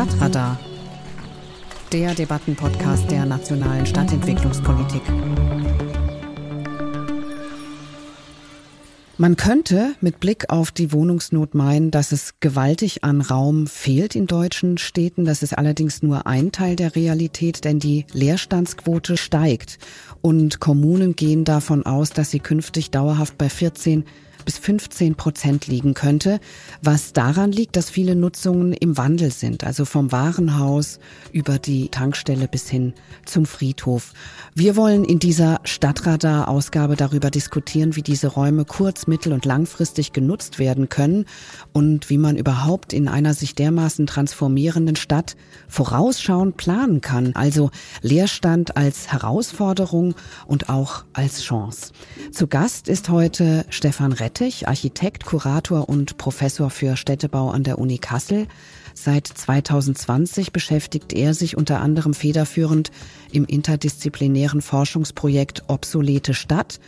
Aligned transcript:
Stadtradar, 0.00 0.58
der 1.92 2.14
Debattenpodcast 2.14 3.10
der 3.10 3.26
nationalen 3.26 3.84
Stadtentwicklungspolitik. 3.84 5.02
Man 9.18 9.36
könnte 9.36 9.94
mit 10.00 10.18
Blick 10.18 10.48
auf 10.48 10.70
die 10.70 10.94
Wohnungsnot 10.94 11.54
meinen, 11.54 11.90
dass 11.90 12.12
es 12.12 12.40
gewaltig 12.40 13.04
an 13.04 13.20
Raum 13.20 13.66
fehlt 13.66 14.14
in 14.14 14.26
deutschen 14.26 14.78
Städten. 14.78 15.26
Das 15.26 15.42
ist 15.42 15.58
allerdings 15.58 16.02
nur 16.02 16.26
ein 16.26 16.50
Teil 16.50 16.76
der 16.76 16.96
Realität, 16.96 17.66
denn 17.66 17.78
die 17.78 18.06
Leerstandsquote 18.14 19.18
steigt 19.18 19.78
und 20.22 20.60
Kommunen 20.60 21.14
gehen 21.14 21.44
davon 21.44 21.84
aus, 21.84 22.08
dass 22.08 22.30
sie 22.30 22.40
künftig 22.40 22.90
dauerhaft 22.90 23.36
bei 23.36 23.50
14 23.50 24.06
bis 24.44 24.58
15 24.58 25.14
Prozent 25.14 25.66
liegen 25.66 25.94
könnte, 25.94 26.40
was 26.82 27.12
daran 27.12 27.52
liegt, 27.52 27.76
dass 27.76 27.90
viele 27.90 28.16
Nutzungen 28.16 28.72
im 28.72 28.96
Wandel 28.96 29.30
sind, 29.30 29.64
also 29.64 29.84
vom 29.84 30.12
Warenhaus 30.12 30.98
über 31.32 31.58
die 31.58 31.88
Tankstelle 31.88 32.48
bis 32.48 32.68
hin 32.68 32.94
zum 33.26 33.46
Friedhof. 33.46 34.12
Wir 34.54 34.76
wollen 34.76 35.04
in 35.04 35.18
dieser 35.18 35.60
Stadtradar-Ausgabe 35.64 36.96
darüber 36.96 37.30
diskutieren, 37.30 37.96
wie 37.96 38.02
diese 38.02 38.28
Räume 38.28 38.64
kurz-, 38.64 39.06
mittel- 39.06 39.32
und 39.32 39.44
langfristig 39.44 40.12
genutzt 40.12 40.58
werden 40.58 40.88
können 40.88 41.26
und 41.72 42.08
wie 42.08 42.18
man 42.18 42.36
überhaupt 42.36 42.92
in 42.92 43.08
einer 43.08 43.34
sich 43.34 43.54
dermaßen 43.54 44.06
transformierenden 44.06 44.96
Stadt 44.96 45.36
vorausschauend 45.68 46.56
planen 46.56 47.00
kann, 47.00 47.32
also 47.34 47.70
Leerstand 48.02 48.76
als 48.76 49.12
Herausforderung 49.12 50.14
und 50.46 50.68
auch 50.68 51.04
als 51.12 51.42
Chance. 51.42 51.92
Zu 52.32 52.46
Gast 52.46 52.88
ist 52.88 53.08
heute 53.08 53.64
Stefan 53.68 54.12
Rett 54.12 54.29
Rettich, 54.30 54.68
Architekt, 54.68 55.24
Kurator 55.24 55.88
und 55.88 56.16
Professor 56.16 56.70
für 56.70 56.96
Städtebau 56.96 57.50
an 57.50 57.64
der 57.64 57.80
Uni 57.80 57.98
Kassel. 57.98 58.46
Seit 58.94 59.26
2020 59.26 60.52
beschäftigt 60.52 61.12
er 61.12 61.34
sich 61.34 61.56
unter 61.56 61.80
anderem 61.80 62.14
federführend 62.14 62.92
im 63.32 63.44
interdisziplinären 63.44 64.62
Forschungsprojekt 64.62 65.64
Obsolete 65.66 66.32
Stadt 66.32 66.78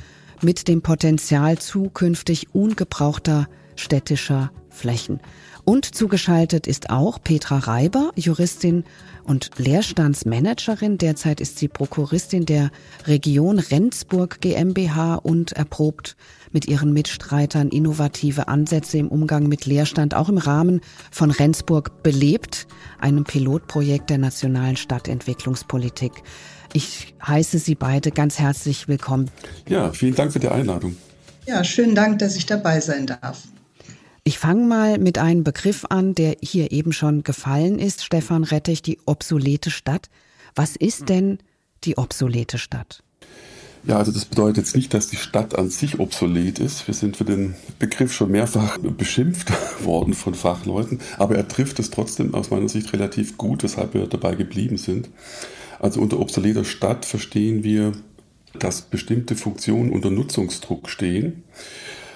mit 0.40 0.68
dem 0.68 0.82
Potenzial 0.82 1.58
zukünftig 1.58 2.54
ungebrauchter 2.54 3.48
städtischer 3.74 4.52
Flächen. 4.70 5.18
Und 5.64 5.84
zugeschaltet 5.84 6.68
ist 6.68 6.90
auch 6.90 7.20
Petra 7.22 7.58
Reiber, 7.58 8.12
Juristin 8.14 8.84
und 9.24 9.50
Leerstandsmanagerin. 9.56 10.98
Derzeit 10.98 11.40
ist 11.40 11.58
sie 11.58 11.68
Prokuristin 11.68 12.46
der 12.46 12.70
Region 13.06 13.58
Rendsburg 13.58 14.40
GmbH 14.40 15.16
und 15.16 15.52
erprobt 15.52 16.16
mit 16.52 16.68
ihren 16.68 16.92
Mitstreitern 16.92 17.68
innovative 17.68 18.48
Ansätze 18.48 18.98
im 18.98 19.08
Umgang 19.08 19.48
mit 19.48 19.66
Leerstand 19.66 20.14
auch 20.14 20.28
im 20.28 20.38
Rahmen 20.38 20.80
von 21.10 21.30
Rendsburg 21.30 22.02
belebt, 22.02 22.66
einem 22.98 23.24
Pilotprojekt 23.24 24.10
der 24.10 24.18
nationalen 24.18 24.76
Stadtentwicklungspolitik. 24.76 26.12
Ich 26.72 27.14
heiße 27.26 27.58
Sie 27.58 27.74
beide 27.74 28.10
ganz 28.10 28.38
herzlich 28.38 28.88
willkommen. 28.88 29.30
Ja, 29.68 29.92
vielen 29.92 30.14
Dank 30.14 30.32
für 30.32 30.40
die 30.40 30.48
Einladung. 30.48 30.96
Ja, 31.46 31.64
schönen 31.64 31.94
Dank, 31.94 32.18
dass 32.20 32.36
ich 32.36 32.46
dabei 32.46 32.80
sein 32.80 33.06
darf. 33.06 33.42
Ich 34.24 34.38
fange 34.38 34.64
mal 34.66 34.98
mit 34.98 35.18
einem 35.18 35.42
Begriff 35.42 35.84
an, 35.88 36.14
der 36.14 36.36
hier 36.40 36.70
eben 36.70 36.92
schon 36.92 37.24
gefallen 37.24 37.80
ist, 37.80 38.04
Stefan 38.04 38.44
Rettich, 38.44 38.80
die 38.80 38.98
obsolete 39.04 39.70
Stadt. 39.70 40.08
Was 40.54 40.76
ist 40.76 41.08
denn 41.08 41.38
die 41.82 41.98
obsolete 41.98 42.58
Stadt? 42.58 43.02
Ja, 43.84 43.98
also 43.98 44.12
das 44.12 44.26
bedeutet 44.26 44.58
jetzt 44.58 44.76
nicht, 44.76 44.94
dass 44.94 45.08
die 45.08 45.16
Stadt 45.16 45.58
an 45.58 45.68
sich 45.68 45.98
obsolet 45.98 46.60
ist. 46.60 46.86
Wir 46.86 46.94
sind 46.94 47.16
für 47.16 47.24
den 47.24 47.54
Begriff 47.80 48.12
schon 48.12 48.30
mehrfach 48.30 48.78
beschimpft 48.78 49.52
worden 49.84 50.14
von 50.14 50.34
Fachleuten, 50.34 51.00
aber 51.18 51.34
er 51.36 51.48
trifft 51.48 51.80
es 51.80 51.90
trotzdem 51.90 52.34
aus 52.34 52.50
meiner 52.50 52.68
Sicht 52.68 52.92
relativ 52.92 53.36
gut, 53.36 53.64
weshalb 53.64 53.94
wir 53.94 54.06
dabei 54.06 54.36
geblieben 54.36 54.76
sind. 54.76 55.08
Also 55.80 56.00
unter 56.00 56.20
obsoleter 56.20 56.64
Stadt 56.64 57.04
verstehen 57.04 57.64
wir, 57.64 57.92
dass 58.56 58.82
bestimmte 58.82 59.34
Funktionen 59.34 59.90
unter 59.90 60.10
Nutzungsdruck 60.10 60.88
stehen 60.88 61.42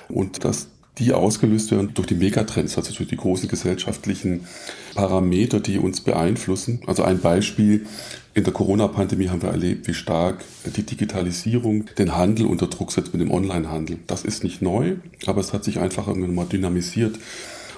und 0.09 0.45
dass 0.45 0.69
die 0.99 1.13
ausgelöst 1.13 1.73
werden 1.73 1.93
durch 1.95 2.07
die 2.07 2.15
Megatrends, 2.15 2.77
also 2.79 2.95
durch 2.95 3.09
die 3.09 3.17
großen 3.17 3.49
gesellschaftlichen 3.49 4.47
Parameter, 4.95 5.61
die 5.61 5.79
uns 5.79 6.01
beeinflussen. 6.01 6.81
Also 6.87 7.03
ein 7.03 7.21
Beispiel, 7.21 7.87
in 8.37 8.45
der 8.45 8.53
Corona-Pandemie 8.53 9.31
haben 9.31 9.41
wir 9.41 9.49
erlebt, 9.49 9.89
wie 9.89 9.95
stark 9.95 10.45
die 10.67 10.83
Digitalisierung 10.83 11.87
den 11.99 12.15
Handel 12.17 12.45
unter 12.45 12.67
Druck 12.67 12.93
setzt 12.93 13.15
mit 13.15 13.23
dem 13.23 13.31
Onlinehandel. 13.31 13.99
Das 14.07 14.27
ist 14.27 14.45
nicht 14.45 14.61
neu, 14.61 14.97
aber 15.25 15.41
es 15.41 15.55
hat 15.55 15.65
sich 15.65 15.79
einfach 15.79 16.07
irgendwann 16.07 16.35
mal 16.35 16.45
dynamisiert. 16.45 17.19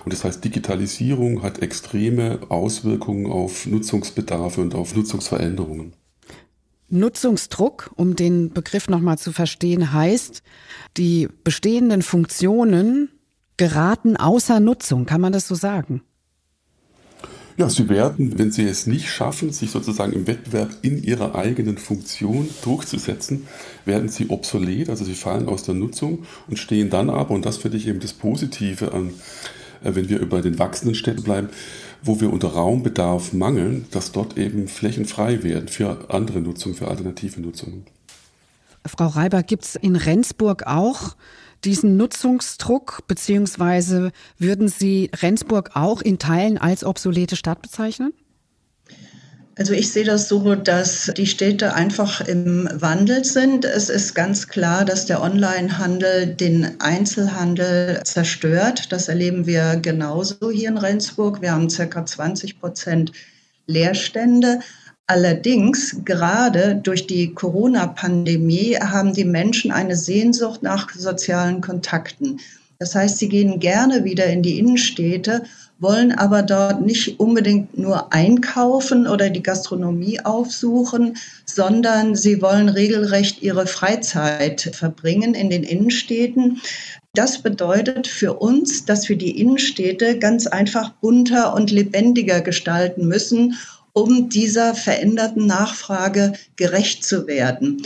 Und 0.05 0.13
das 0.13 0.25
heißt, 0.25 0.45
Digitalisierung 0.45 1.45
hat 1.45 1.63
extreme 1.63 2.41
Auswirkungen 2.49 3.31
auf 3.31 3.67
Nutzungsbedarfe 3.67 4.61
und 4.61 4.75
auf 4.75 4.97
Nutzungsveränderungen. 4.97 5.93
Nutzungsdruck, 6.89 7.93
um 7.95 8.17
den 8.17 8.53
Begriff 8.53 8.89
nochmal 8.89 9.17
zu 9.17 9.31
verstehen, 9.31 9.93
heißt, 9.93 10.43
die 10.97 11.29
bestehenden 11.45 12.03
Funktionen 12.03 13.11
geraten 13.59 14.17
außer 14.17 14.59
Nutzung. 14.59 15.07
Kann 15.07 15.21
man 15.21 15.33
das 15.33 15.47
so 15.47 15.55
sagen? 15.55 16.03
Ja, 17.59 17.69
sie 17.69 17.89
werden, 17.89 18.39
wenn 18.39 18.53
sie 18.53 18.63
es 18.63 18.87
nicht 18.87 19.11
schaffen, 19.11 19.51
sich 19.51 19.73
sozusagen 19.73 20.13
im 20.13 20.29
Wettbewerb 20.29 20.71
in 20.83 21.03
ihrer 21.03 21.35
eigenen 21.35 21.77
Funktion 21.77 22.49
durchzusetzen, 22.63 23.49
werden 23.85 24.09
sie 24.09 24.31
obsolet, 24.31 24.89
also 24.89 25.05
sie 25.05 25.15
fallen 25.15 25.49
aus 25.49 25.65
der 25.65 25.75
Nutzung 25.75 26.25
und 26.47 26.57
stehen 26.57 26.89
dann 26.89 27.11
aber, 27.11 27.35
und 27.35 27.45
das 27.45 27.57
finde 27.57 27.77
ich 27.77 27.89
eben 27.89 27.99
das 27.99 28.13
Positive 28.13 28.93
an, 28.93 29.09
äh, 29.83 29.93
wenn 29.97 30.09
wir 30.09 30.21
über 30.21 30.41
den 30.41 30.61
wachsenden 30.61 30.95
Städten 30.95 31.25
bleiben, 31.25 31.49
wo 32.01 32.21
wir 32.21 32.33
unter 32.33 32.47
Raumbedarf 32.47 33.33
mangeln, 33.33 33.87
dass 33.91 34.13
dort 34.13 34.39
eben 34.39 34.69
Flächen 34.69 35.05
frei 35.05 35.43
werden 35.43 35.67
für 35.67 36.11
andere 36.11 36.41
Nutzungen, 36.41 36.77
für 36.77 36.87
alternative 36.87 37.41
Nutzungen. 37.41 37.87
Frau 38.87 39.09
Reiber, 39.09 39.43
gibt 39.43 39.65
es 39.65 39.75
in 39.75 39.97
Rendsburg 39.97 40.63
auch 40.69 41.17
diesen 41.65 41.97
Nutzungsdruck, 41.97 43.05
beziehungsweise 43.07 44.13
würden 44.39 44.69
Sie 44.69 45.11
Rendsburg 45.21 45.71
auch 45.75 46.01
in 46.03 46.19
Teilen 46.19 46.59
als 46.59 46.85
obsolete 46.85 47.37
Stadt 47.37 47.63
bezeichnen? 47.63 48.13
Also 49.59 49.73
ich 49.73 49.91
sehe 49.91 50.05
das 50.05 50.29
so, 50.29 50.55
dass 50.55 51.13
die 51.17 51.27
Städte 51.27 51.75
einfach 51.75 52.21
im 52.21 52.69
Wandel 52.73 53.25
sind. 53.25 53.65
Es 53.65 53.89
ist 53.89 54.15
ganz 54.15 54.47
klar, 54.47 54.85
dass 54.85 55.07
der 55.07 55.21
Onlinehandel 55.21 56.29
den 56.29 56.81
Einzelhandel 56.81 58.01
zerstört. 58.05 58.93
Das 58.93 59.09
erleben 59.09 59.47
wir 59.47 59.75
genauso 59.75 60.53
hier 60.53 60.69
in 60.69 60.79
Rendsburg. 60.79 61.43
Wir 61.43 61.51
haben 61.51 61.69
circa 61.69 62.07
20 62.07 62.61
Prozent 62.61 63.11
Leerstände. 63.67 64.61
Allerdings, 65.09 65.97
gerade 66.05 66.77
durch 66.77 67.07
die 67.07 67.35
Corona-Pandemie, 67.35 68.77
haben 68.77 69.15
die 69.15 69.25
Menschen 69.25 69.73
eine 69.73 69.97
Sehnsucht 69.97 70.63
nach 70.63 70.91
sozialen 70.95 71.61
Kontakten. 71.61 72.41
Das 72.79 72.95
heißt, 72.95 73.19
sie 73.19 73.29
gehen 73.29 73.59
gerne 73.59 74.05
wieder 74.05 74.27
in 74.27 74.43
die 74.43 74.59
Innenstädte 74.59 75.43
wollen 75.81 76.13
aber 76.13 76.43
dort 76.43 76.85
nicht 76.85 77.21
unbedingt 77.21 77.79
nur 77.79 78.13
einkaufen 78.13 79.07
oder 79.07 79.31
die 79.31 79.43
Gastronomie 79.43 80.21
aufsuchen, 80.21 81.17
sondern 81.45 82.17
sie 82.17 82.43
wollen 82.43 82.69
regelrecht 82.69 83.43
ihre 83.43 83.67
Freizeit 83.67 84.71
verbringen 84.73 85.35
in 85.35 85.51
den 85.51 85.63
Innenstädten. 85.63 86.61
Das 87.15 87.43
bedeutet 87.43 88.07
für 88.07 88.35
uns, 88.35 88.85
dass 88.85 89.09
wir 89.09 89.17
die 89.17 89.41
Innenstädte 89.41 90.19
ganz 90.19 90.47
einfach 90.47 90.91
bunter 90.91 91.55
und 91.55 91.71
lebendiger 91.71 92.41
gestalten 92.41 93.07
müssen, 93.07 93.55
um 93.93 94.29
dieser 94.29 94.75
veränderten 94.75 95.47
Nachfrage 95.47 96.35
gerecht 96.57 97.05
zu 97.05 97.27
werden 97.27 97.83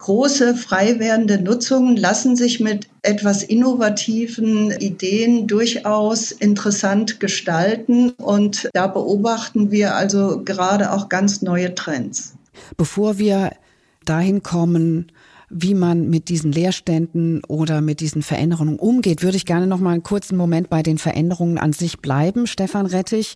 große 0.00 0.56
frei 0.56 0.98
werdende 0.98 1.40
Nutzungen 1.40 1.96
lassen 1.96 2.34
sich 2.34 2.58
mit 2.58 2.88
etwas 3.02 3.42
innovativen 3.42 4.72
Ideen 4.72 5.46
durchaus 5.46 6.32
interessant 6.32 7.20
gestalten. 7.20 8.10
Und 8.10 8.68
da 8.72 8.86
beobachten 8.88 9.70
wir 9.70 9.94
also 9.94 10.42
gerade 10.42 10.92
auch 10.92 11.08
ganz 11.08 11.42
neue 11.42 11.74
Trends. 11.74 12.34
Bevor 12.76 13.18
wir 13.18 13.52
dahin 14.04 14.42
kommen, 14.42 15.12
wie 15.50 15.74
man 15.74 16.08
mit 16.08 16.28
diesen 16.28 16.52
Leerständen 16.52 17.42
oder 17.44 17.80
mit 17.80 18.00
diesen 18.00 18.22
Veränderungen 18.22 18.78
umgeht, 18.78 19.22
würde 19.22 19.36
ich 19.36 19.44
gerne 19.44 19.66
noch 19.66 19.80
mal 19.80 19.92
einen 19.92 20.04
kurzen 20.04 20.36
Moment 20.36 20.70
bei 20.70 20.82
den 20.82 20.96
Veränderungen 20.96 21.58
an 21.58 21.72
sich 21.72 21.98
bleiben. 21.98 22.46
Stefan 22.46 22.86
Rettich, 22.86 23.34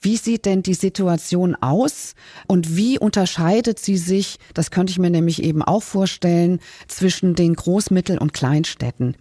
wie 0.00 0.16
sieht 0.16 0.46
denn 0.46 0.62
die 0.62 0.74
Situation 0.74 1.56
aus 1.56 2.14
und 2.46 2.76
wie 2.76 2.98
unterscheidet 2.98 3.80
sie 3.80 3.96
sich, 3.96 4.38
das 4.54 4.70
könnte 4.70 4.92
ich 4.92 4.98
mir 4.98 5.10
nämlich 5.10 5.42
eben 5.42 5.62
auch 5.62 5.82
vorstellen, 5.82 6.60
zwischen 6.86 7.34
den 7.34 7.56
Groß-, 7.56 7.92
Mittel- 7.92 8.18
und 8.18 8.32
Kleinstädten? 8.32 9.16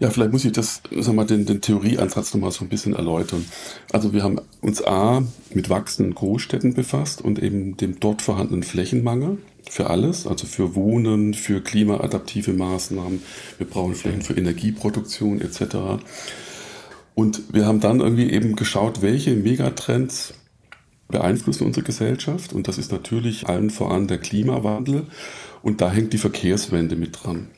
Ja, 0.00 0.10
vielleicht 0.10 0.32
muss 0.32 0.44
ich 0.44 0.52
das, 0.52 0.82
sag 0.90 1.14
mal, 1.14 1.26
den, 1.26 1.46
den 1.46 1.60
Theorieansatz 1.60 2.34
nochmal 2.34 2.50
so 2.50 2.64
ein 2.64 2.68
bisschen 2.68 2.94
erläutern. 2.94 3.44
Also 3.92 4.12
wir 4.12 4.22
haben 4.22 4.40
uns 4.60 4.82
A 4.82 5.22
mit 5.54 5.70
wachsenden 5.70 6.14
Großstädten 6.14 6.74
befasst 6.74 7.22
und 7.22 7.38
eben 7.38 7.76
dem 7.76 8.00
dort 8.00 8.20
vorhandenen 8.20 8.64
Flächenmangel 8.64 9.38
für 9.70 9.88
alles, 9.88 10.26
also 10.26 10.46
für 10.46 10.74
Wohnen, 10.74 11.32
für 11.32 11.60
klimaadaptive 11.60 12.52
Maßnahmen. 12.52 13.22
Wir 13.56 13.68
brauchen 13.68 13.94
Flächen 13.94 14.22
für 14.22 14.34
Energieproduktion 14.34 15.40
etc. 15.40 16.02
Und 17.14 17.54
wir 17.54 17.66
haben 17.66 17.78
dann 17.78 18.00
irgendwie 18.00 18.30
eben 18.30 18.56
geschaut, 18.56 19.00
welche 19.00 19.36
Megatrends 19.36 20.34
beeinflussen 21.06 21.66
unsere 21.66 21.86
Gesellschaft 21.86 22.52
und 22.52 22.66
das 22.66 22.78
ist 22.78 22.90
natürlich 22.90 23.48
allen 23.48 23.70
voran 23.70 24.08
der 24.08 24.18
Klimawandel 24.18 25.06
und 25.62 25.80
da 25.80 25.90
hängt 25.90 26.12
die 26.12 26.18
Verkehrswende 26.18 26.96
mit 26.96 27.22
dran. 27.22 27.48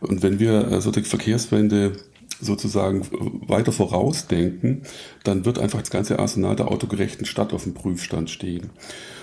Und 0.00 0.22
wenn 0.22 0.38
wir 0.38 0.68
also 0.68 0.90
die 0.90 1.02
Verkehrswende 1.02 1.92
sozusagen 2.40 3.06
weiter 3.46 3.72
vorausdenken, 3.72 4.82
dann 5.22 5.44
wird 5.44 5.58
einfach 5.58 5.80
das 5.80 5.90
ganze 5.90 6.18
Arsenal 6.18 6.56
der 6.56 6.68
autogerechten 6.68 7.26
Stadt 7.26 7.52
auf 7.52 7.64
dem 7.64 7.74
Prüfstand 7.74 8.30
stehen. 8.30 8.70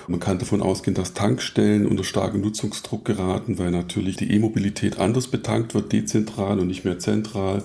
Man 0.10 0.20
kann 0.20 0.40
davon 0.40 0.64
ausgehen, 0.64 0.96
dass 0.96 1.14
Tankstellen 1.14 1.86
unter 1.86 2.04
starken 2.04 2.42
Nutzungsdruck 2.42 3.06
geraten, 3.06 3.60
weil 3.60 3.70
natürlich 3.70 4.16
die 4.16 4.32
E-Mobilität 4.32 4.98
anders 4.98 5.28
betankt 5.28 5.76
wird, 5.76 5.94
dezentral 5.94 6.60
und 6.60 6.66
nicht 6.66 6.84
mehr 6.84 6.98
zentral. 6.98 7.64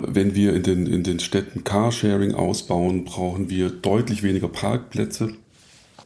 Wenn 0.00 0.34
wir 0.34 0.54
in 0.54 0.62
den, 0.62 0.86
in 0.86 1.02
den 1.02 1.20
Städten 1.20 1.64
Carsharing 1.64 2.34
ausbauen, 2.34 3.04
brauchen 3.04 3.50
wir 3.50 3.68
deutlich 3.68 4.22
weniger 4.22 4.48
Parkplätze. 4.48 5.34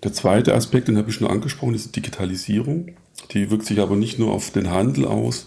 Der 0.03 0.13
zweite 0.13 0.57
Aspekt, 0.57 0.89
den 0.89 0.99
habe 0.99 1.11
ich 1.11 1.15
schon 1.15 1.29
angesprochen, 1.29 1.75
ist 1.77 1.87
die 1.87 2.01
Digitalisierung. 2.01 2.89
Die 3.31 3.49
wirkt 3.53 3.67
sich 3.67 3.79
aber 3.79 3.95
nicht 3.95 4.19
nur 4.19 4.33
auf 4.33 4.51
den 4.51 4.73
Handel 4.73 5.05
aus, 5.05 5.47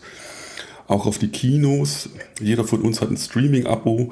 auch 0.87 1.05
auf 1.05 1.17
die 1.17 1.27
Kinos. 1.27 2.07
Jeder 2.39 2.63
von 2.63 2.81
uns 2.81 3.01
hat 3.01 3.11
ein 3.11 3.17
Streaming-Abo, 3.17 4.11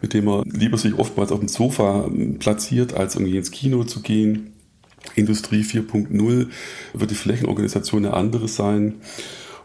mit 0.00 0.12
dem 0.12 0.26
er 0.26 0.42
lieber 0.44 0.76
sich 0.76 0.98
oftmals 0.98 1.30
auf 1.30 1.38
dem 1.38 1.48
Sofa 1.48 2.10
platziert, 2.40 2.94
als 2.94 3.14
irgendwie 3.14 3.36
ins 3.36 3.52
Kino 3.52 3.84
zu 3.84 4.00
gehen. 4.00 4.51
Industrie 5.14 5.62
4.0 5.62 6.48
wird 6.92 7.10
die 7.10 7.14
Flächenorganisation 7.14 8.04
eine 8.04 8.14
andere 8.14 8.48
sein. 8.48 8.96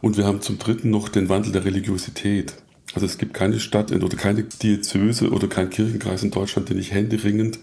Und 0.01 0.17
wir 0.17 0.25
haben 0.25 0.41
zum 0.41 0.59
Dritten 0.59 0.89
noch 0.89 1.09
den 1.09 1.29
Wandel 1.29 1.51
der 1.51 1.65
Religiosität. 1.65 2.55
Also 2.93 3.05
es 3.05 3.17
gibt 3.17 3.33
keine 3.33 3.59
Stadt 3.59 3.91
oder 3.91 4.17
keine 4.17 4.43
Diözese 4.43 5.29
oder 5.29 5.47
kein 5.47 5.69
Kirchenkreis 5.69 6.23
in 6.23 6.31
Deutschland, 6.31 6.69
der 6.69 6.75
nicht 6.75 6.91
händeringend 6.91 7.59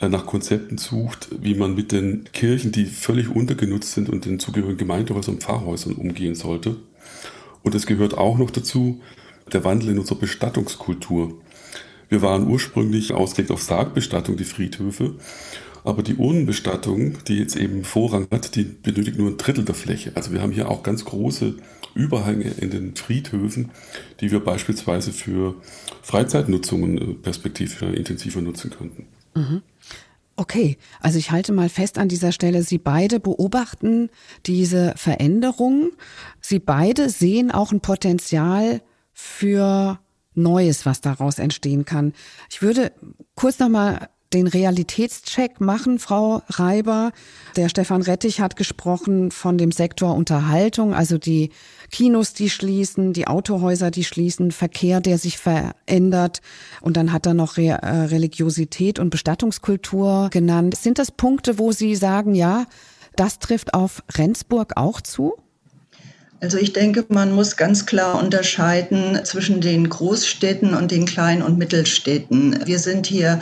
äh, 0.00 0.08
nach 0.08 0.26
Konzepten 0.26 0.78
sucht, 0.78 1.28
wie 1.40 1.54
man 1.54 1.74
mit 1.74 1.92
den 1.92 2.24
Kirchen, 2.32 2.72
die 2.72 2.86
völlig 2.86 3.28
untergenutzt 3.28 3.92
sind 3.92 4.08
und 4.08 4.24
den 4.24 4.38
zugehörigen 4.38 4.78
Gemeindehäusern 4.78 5.34
und 5.34 5.42
Pfarrhäusern 5.42 5.94
umgehen 5.94 6.34
sollte. 6.34 6.76
Und 7.62 7.74
es 7.74 7.86
gehört 7.86 8.16
auch 8.16 8.38
noch 8.38 8.50
dazu 8.50 9.00
der 9.52 9.64
Wandel 9.64 9.90
in 9.90 9.98
unserer 9.98 10.18
Bestattungskultur. 10.18 11.34
Wir 12.08 12.22
waren 12.22 12.48
ursprünglich 12.48 13.12
ausgelegt 13.12 13.52
auf 13.52 13.62
Sargbestattung, 13.62 14.36
die 14.36 14.44
Friedhöfe. 14.44 15.14
Aber 15.84 16.02
die 16.02 16.16
Urnenbestattung, 16.16 17.18
die 17.26 17.36
jetzt 17.36 17.56
eben 17.56 17.84
Vorrang 17.84 18.26
hat, 18.30 18.54
die 18.54 18.64
benötigt 18.64 19.18
nur 19.18 19.30
ein 19.30 19.38
Drittel 19.38 19.64
der 19.64 19.74
Fläche. 19.74 20.12
Also 20.14 20.32
wir 20.32 20.42
haben 20.42 20.52
hier 20.52 20.70
auch 20.70 20.82
ganz 20.82 21.04
große 21.04 21.56
Überhänge 21.94 22.50
in 22.50 22.70
den 22.70 22.94
Friedhöfen, 22.96 23.70
die 24.20 24.30
wir 24.30 24.40
beispielsweise 24.40 25.12
für 25.12 25.56
Freizeitnutzungen 26.02 26.98
äh, 26.98 27.14
perspektivisch 27.14 27.82
intensiver 27.82 28.40
nutzen 28.40 28.70
könnten. 28.70 29.06
Mhm. 29.34 29.62
Okay, 30.36 30.78
also 31.00 31.18
ich 31.18 31.32
halte 31.32 31.52
mal 31.52 31.68
fest 31.68 31.98
an 31.98 32.08
dieser 32.08 32.32
Stelle, 32.32 32.62
Sie 32.62 32.78
beide 32.78 33.20
beobachten 33.20 34.08
diese 34.46 34.94
Veränderung. 34.96 35.90
Sie 36.40 36.58
beide 36.58 37.10
sehen 37.10 37.50
auch 37.50 37.72
ein 37.72 37.80
Potenzial 37.80 38.80
für 39.12 40.00
Neues, 40.34 40.86
was 40.86 41.02
daraus 41.02 41.38
entstehen 41.38 41.84
kann. 41.84 42.14
Ich 42.50 42.62
würde 42.62 42.92
kurz 43.34 43.58
noch 43.58 43.68
mal 43.68 44.08
den 44.32 44.46
Realitätscheck 44.46 45.60
machen, 45.60 45.98
Frau 45.98 46.42
Reiber. 46.48 47.12
Der 47.56 47.68
Stefan 47.68 48.02
Rettich 48.02 48.40
hat 48.40 48.56
gesprochen 48.56 49.30
von 49.30 49.58
dem 49.58 49.72
Sektor 49.72 50.14
Unterhaltung, 50.14 50.94
also 50.94 51.18
die 51.18 51.50
Kinos, 51.90 52.32
die 52.32 52.48
schließen, 52.48 53.12
die 53.12 53.26
Autohäuser, 53.26 53.90
die 53.90 54.04
schließen, 54.04 54.52
Verkehr, 54.52 55.00
der 55.00 55.18
sich 55.18 55.38
verändert. 55.38 56.40
Und 56.80 56.96
dann 56.96 57.12
hat 57.12 57.26
er 57.26 57.34
noch 57.34 57.56
Re 57.56 57.78
äh, 57.82 57.86
Religiosität 57.86 58.98
und 59.00 59.10
Bestattungskultur 59.10 60.28
genannt. 60.30 60.76
Sind 60.76 60.98
das 60.98 61.10
Punkte, 61.10 61.58
wo 61.58 61.72
Sie 61.72 61.96
sagen, 61.96 62.34
ja, 62.34 62.66
das 63.16 63.40
trifft 63.40 63.74
auf 63.74 64.04
Rendsburg 64.16 64.76
auch 64.76 65.00
zu? 65.00 65.34
Also 66.40 66.56
ich 66.56 66.72
denke, 66.72 67.04
man 67.08 67.32
muss 67.32 67.56
ganz 67.56 67.84
klar 67.84 68.22
unterscheiden 68.22 69.20
zwischen 69.24 69.60
den 69.60 69.88
Großstädten 69.88 70.74
und 70.74 70.90
den 70.90 71.04
Klein- 71.04 71.42
und 71.42 71.58
Mittelstädten. 71.58 72.60
Wir 72.64 72.78
sind 72.78 73.06
hier 73.06 73.40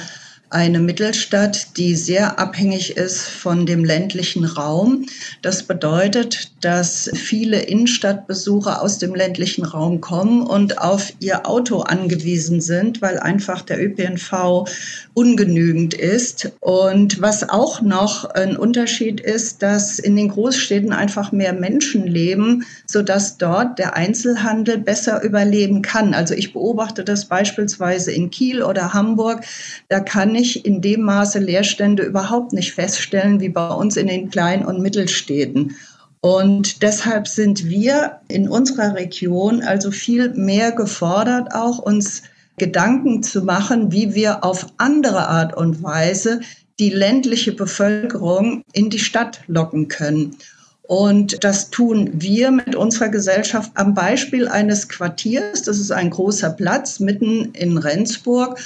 eine 0.50 0.78
Mittelstadt, 0.78 1.76
die 1.76 1.94
sehr 1.94 2.38
abhängig 2.38 2.96
ist 2.96 3.28
von 3.28 3.66
dem 3.66 3.84
ländlichen 3.84 4.44
Raum. 4.44 5.04
Das 5.42 5.64
bedeutet, 5.64 6.52
dass 6.62 7.10
viele 7.14 7.60
Innenstadtbesucher 7.60 8.80
aus 8.82 8.98
dem 8.98 9.14
ländlichen 9.14 9.64
Raum 9.64 10.00
kommen 10.00 10.42
und 10.42 10.78
auf 10.78 11.12
ihr 11.20 11.46
Auto 11.46 11.80
angewiesen 11.80 12.60
sind, 12.60 13.02
weil 13.02 13.18
einfach 13.18 13.62
der 13.62 13.82
ÖPNV 13.82 14.64
ungenügend 15.12 15.94
ist. 15.94 16.52
Und 16.60 17.20
was 17.20 17.48
auch 17.48 17.82
noch 17.82 18.24
ein 18.24 18.56
Unterschied 18.56 19.20
ist, 19.20 19.62
dass 19.62 19.98
in 19.98 20.16
den 20.16 20.28
Großstädten 20.28 20.92
einfach 20.92 21.32
mehr 21.32 21.52
Menschen 21.52 22.06
leben, 22.06 22.64
sodass 22.86 23.36
dort 23.36 23.78
der 23.78 23.96
Einzelhandel 23.96 24.78
besser 24.78 25.22
überleben 25.22 25.82
kann. 25.82 26.14
Also 26.14 26.34
ich 26.34 26.52
beobachte 26.52 27.04
das 27.04 27.26
beispielsweise 27.26 28.12
in 28.12 28.30
Kiel 28.30 28.62
oder 28.62 28.94
Hamburg. 28.94 29.44
Da 29.88 30.00
kann 30.00 30.37
ich 30.38 30.64
in 30.64 30.80
dem 30.80 31.02
Maße 31.02 31.38
Leerstände 31.38 32.04
überhaupt 32.04 32.52
nicht 32.52 32.72
feststellen 32.72 33.40
wie 33.40 33.48
bei 33.48 33.68
uns 33.68 33.96
in 33.96 34.06
den 34.06 34.30
Klein- 34.30 34.64
und 34.64 34.80
Mittelstädten. 34.80 35.76
Und 36.20 36.82
deshalb 36.82 37.28
sind 37.28 37.68
wir 37.68 38.20
in 38.28 38.48
unserer 38.48 38.94
Region 38.94 39.62
also 39.62 39.90
viel 39.90 40.30
mehr 40.34 40.72
gefordert, 40.72 41.54
auch 41.54 41.78
uns 41.78 42.22
Gedanken 42.56 43.22
zu 43.22 43.42
machen, 43.42 43.92
wie 43.92 44.14
wir 44.14 44.44
auf 44.44 44.66
andere 44.78 45.28
Art 45.28 45.56
und 45.56 45.82
Weise 45.82 46.40
die 46.78 46.90
ländliche 46.90 47.52
Bevölkerung 47.52 48.62
in 48.72 48.90
die 48.90 48.98
Stadt 48.98 49.40
locken 49.46 49.88
können. 49.88 50.36
Und 50.82 51.44
das 51.44 51.70
tun 51.70 52.10
wir 52.14 52.50
mit 52.50 52.74
unserer 52.74 53.10
Gesellschaft 53.10 53.72
am 53.74 53.94
Beispiel 53.94 54.48
eines 54.48 54.88
Quartiers. 54.88 55.62
Das 55.62 55.78
ist 55.78 55.90
ein 55.92 56.08
großer 56.10 56.50
Platz 56.50 56.98
mitten 56.98 57.52
in 57.52 57.76
Rendsburg, 57.76 58.58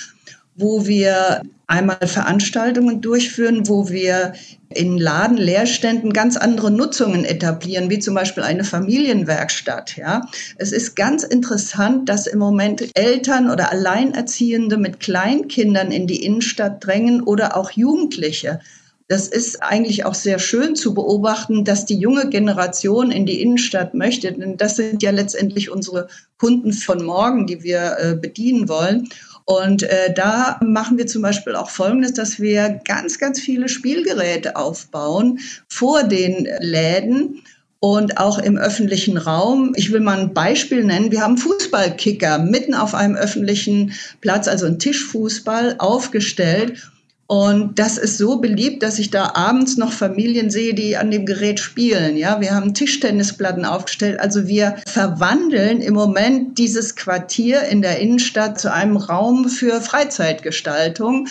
wo 0.54 0.86
wir 0.86 1.42
einmal 1.66 2.06
Veranstaltungen 2.06 3.00
durchführen, 3.00 3.66
wo 3.66 3.88
wir 3.88 4.34
in 4.68 4.98
Ladenleerständen 4.98 6.12
ganz 6.12 6.36
andere 6.36 6.70
Nutzungen 6.70 7.24
etablieren, 7.24 7.88
wie 7.88 7.98
zum 7.98 8.14
Beispiel 8.14 8.42
eine 8.42 8.64
Familienwerkstatt. 8.64 9.96
Ja, 9.96 10.28
es 10.56 10.72
ist 10.72 10.96
ganz 10.96 11.22
interessant, 11.22 12.08
dass 12.08 12.26
im 12.26 12.38
Moment 12.38 12.84
Eltern 12.94 13.50
oder 13.50 13.70
Alleinerziehende 13.70 14.76
mit 14.76 15.00
Kleinkindern 15.00 15.90
in 15.90 16.06
die 16.06 16.24
Innenstadt 16.24 16.84
drängen 16.84 17.22
oder 17.22 17.56
auch 17.56 17.70
Jugendliche. 17.70 18.60
Das 19.08 19.28
ist 19.28 19.62
eigentlich 19.62 20.06
auch 20.06 20.14
sehr 20.14 20.38
schön 20.38 20.74
zu 20.74 20.94
beobachten, 20.94 21.64
dass 21.64 21.84
die 21.84 21.98
junge 21.98 22.30
Generation 22.30 23.10
in 23.10 23.26
die 23.26 23.42
Innenstadt 23.42 23.92
möchte. 23.92 24.32
Denn 24.32 24.56
das 24.56 24.76
sind 24.76 25.02
ja 25.02 25.10
letztendlich 25.10 25.70
unsere 25.70 26.08
Kunden 26.38 26.72
von 26.72 27.04
morgen, 27.04 27.46
die 27.46 27.62
wir 27.62 27.96
äh, 27.98 28.14
bedienen 28.14 28.70
wollen. 28.70 29.08
Und 29.44 29.82
äh, 29.82 30.12
da 30.14 30.60
machen 30.62 30.98
wir 30.98 31.06
zum 31.06 31.22
Beispiel 31.22 31.54
auch 31.54 31.70
Folgendes, 31.70 32.12
dass 32.12 32.40
wir 32.40 32.80
ganz, 32.84 33.18
ganz 33.18 33.40
viele 33.40 33.68
Spielgeräte 33.68 34.56
aufbauen 34.56 35.40
vor 35.68 36.04
den 36.04 36.48
Läden 36.60 37.42
und 37.80 38.18
auch 38.18 38.38
im 38.38 38.56
öffentlichen 38.56 39.16
Raum. 39.16 39.72
Ich 39.74 39.90
will 39.90 39.98
mal 39.98 40.20
ein 40.20 40.34
Beispiel 40.34 40.84
nennen. 40.84 41.10
Wir 41.10 41.22
haben 41.22 41.36
Fußballkicker 41.36 42.38
mitten 42.38 42.74
auf 42.74 42.94
einem 42.94 43.16
öffentlichen 43.16 43.92
Platz, 44.20 44.46
also 44.46 44.66
ein 44.66 44.78
Tischfußball 44.78 45.76
aufgestellt. 45.78 46.92
Und 47.32 47.78
das 47.78 47.96
ist 47.96 48.18
so 48.18 48.40
beliebt, 48.40 48.82
dass 48.82 48.98
ich 48.98 49.10
da 49.10 49.32
abends 49.32 49.78
noch 49.78 49.90
Familien 49.90 50.50
sehe, 50.50 50.74
die 50.74 50.98
an 50.98 51.10
dem 51.10 51.24
Gerät 51.24 51.60
spielen. 51.60 52.18
Ja, 52.18 52.42
wir 52.42 52.54
haben 52.54 52.74
Tischtennisplatten 52.74 53.64
aufgestellt. 53.64 54.20
Also 54.20 54.48
wir 54.48 54.76
verwandeln 54.86 55.80
im 55.80 55.94
Moment 55.94 56.58
dieses 56.58 56.94
Quartier 56.94 57.62
in 57.62 57.80
der 57.80 58.00
Innenstadt 58.00 58.60
zu 58.60 58.70
einem 58.70 58.98
Raum 58.98 59.48
für 59.48 59.80
Freizeitgestaltung. 59.80 61.26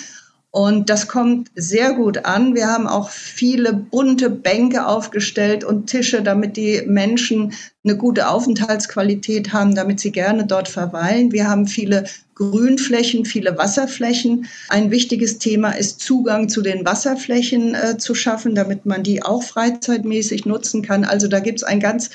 Und 0.53 0.89
das 0.89 1.07
kommt 1.07 1.49
sehr 1.55 1.93
gut 1.93 2.25
an. 2.25 2.55
Wir 2.55 2.67
haben 2.67 2.85
auch 2.85 3.09
viele 3.09 3.71
bunte 3.71 4.29
Bänke 4.29 4.85
aufgestellt 4.85 5.63
und 5.63 5.87
Tische, 5.87 6.21
damit 6.21 6.57
die 6.57 6.81
Menschen 6.85 7.53
eine 7.85 7.95
gute 7.95 8.27
Aufenthaltsqualität 8.27 9.53
haben, 9.53 9.75
damit 9.75 10.01
sie 10.01 10.11
gerne 10.11 10.45
dort 10.45 10.67
verweilen. 10.67 11.31
Wir 11.31 11.49
haben 11.49 11.67
viele 11.67 12.03
Grünflächen, 12.35 13.23
viele 13.23 13.57
Wasserflächen. 13.57 14.45
Ein 14.67 14.91
wichtiges 14.91 15.39
Thema 15.39 15.71
ist 15.71 16.01
Zugang 16.01 16.49
zu 16.49 16.61
den 16.61 16.85
Wasserflächen 16.85 17.73
äh, 17.73 17.97
zu 17.97 18.13
schaffen, 18.13 18.53
damit 18.53 18.85
man 18.85 19.03
die 19.03 19.23
auch 19.23 19.43
freizeitmäßig 19.43 20.45
nutzen 20.45 20.81
kann. 20.81 21.05
Also 21.05 21.29
da 21.29 21.39
gibt 21.39 21.59
es 21.59 21.63
ein 21.63 21.79
ganz 21.79 22.09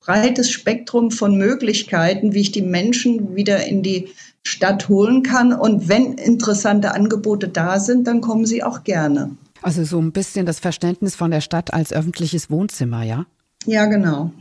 breites 0.00 0.50
Spektrum 0.50 1.10
von 1.10 1.36
Möglichkeiten, 1.36 2.32
wie 2.32 2.40
ich 2.40 2.52
die 2.52 2.62
Menschen 2.62 3.36
wieder 3.36 3.66
in 3.66 3.82
die 3.82 4.08
Stadt 4.44 4.88
holen 4.88 5.22
kann. 5.22 5.52
Und 5.52 5.88
wenn 5.88 6.14
interessante 6.14 6.92
Angebote 6.92 7.48
da 7.48 7.78
sind, 7.78 8.06
dann 8.06 8.20
kommen 8.20 8.44
sie 8.44 8.62
auch 8.62 8.84
gerne. 8.84 9.30
Also 9.62 9.84
so 9.84 10.00
ein 10.00 10.12
bisschen 10.12 10.46
das 10.46 10.58
Verständnis 10.58 11.14
von 11.14 11.30
der 11.30 11.40
Stadt 11.40 11.72
als 11.72 11.92
öffentliches 11.92 12.50
Wohnzimmer, 12.50 13.04
ja? 13.04 13.26
Ja, 13.64 13.86
genau. 13.86 14.32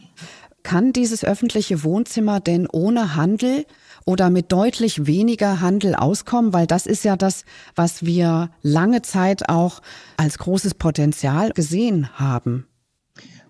Kann 0.64 0.94
dieses 0.94 1.24
öffentliche 1.24 1.84
Wohnzimmer 1.84 2.40
denn 2.40 2.68
ohne 2.68 3.16
Handel 3.16 3.66
oder 4.06 4.30
mit 4.30 4.52
deutlich 4.52 5.06
weniger 5.06 5.62
Handel 5.62 5.96
auskommen? 5.96 6.54
Weil 6.54 6.68
das 6.68 6.86
ist 6.86 7.04
ja 7.04 7.16
das, 7.16 7.46
was 7.76 8.06
wir 8.06 8.50
lange 8.62 9.02
Zeit 9.02 9.50
auch 9.50 9.82
als 10.18 10.38
großes 10.38 10.76
Potenzial 10.76 11.52
gesehen 11.52 12.20
haben 12.20 12.68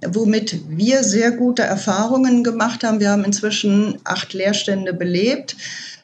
womit 0.04 0.62
wir 0.68 1.04
sehr 1.04 1.30
gute 1.30 1.62
Erfahrungen 1.62 2.44
gemacht 2.44 2.84
haben. 2.84 3.00
Wir 3.00 3.12
haben 3.12 3.24
inzwischen 3.24 4.00
acht 4.04 4.34
Leerstände 4.34 4.96
belebt 4.96 5.56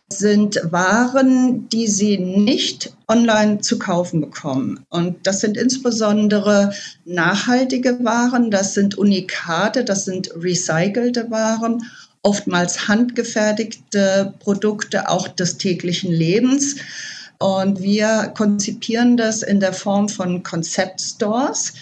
sind 0.09 0.59
Waren, 0.71 1.67
die 1.69 1.87
Sie 1.87 2.17
nicht 2.17 2.93
online 3.07 3.59
zu 3.59 3.77
kaufen 3.77 4.21
bekommen. 4.21 4.85
Und 4.89 5.27
das 5.27 5.41
sind 5.41 5.57
insbesondere 5.57 6.73
nachhaltige 7.05 8.03
Waren, 8.03 8.49
das 8.49 8.73
sind 8.73 8.97
Unikate, 8.97 9.83
das 9.83 10.05
sind 10.05 10.29
recycelte 10.35 11.29
Waren, 11.29 11.83
oftmals 12.23 12.87
handgefertigte 12.87 14.33
Produkte 14.39 15.09
auch 15.09 15.27
des 15.27 15.57
täglichen 15.57 16.11
Lebens. 16.11 16.77
Und 17.39 17.81
wir 17.81 18.33
konzipieren 18.35 19.17
das 19.17 19.43
in 19.43 19.59
der 19.59 19.73
Form 19.73 20.09
von 20.09 20.41
Konzeptstores 20.41 21.73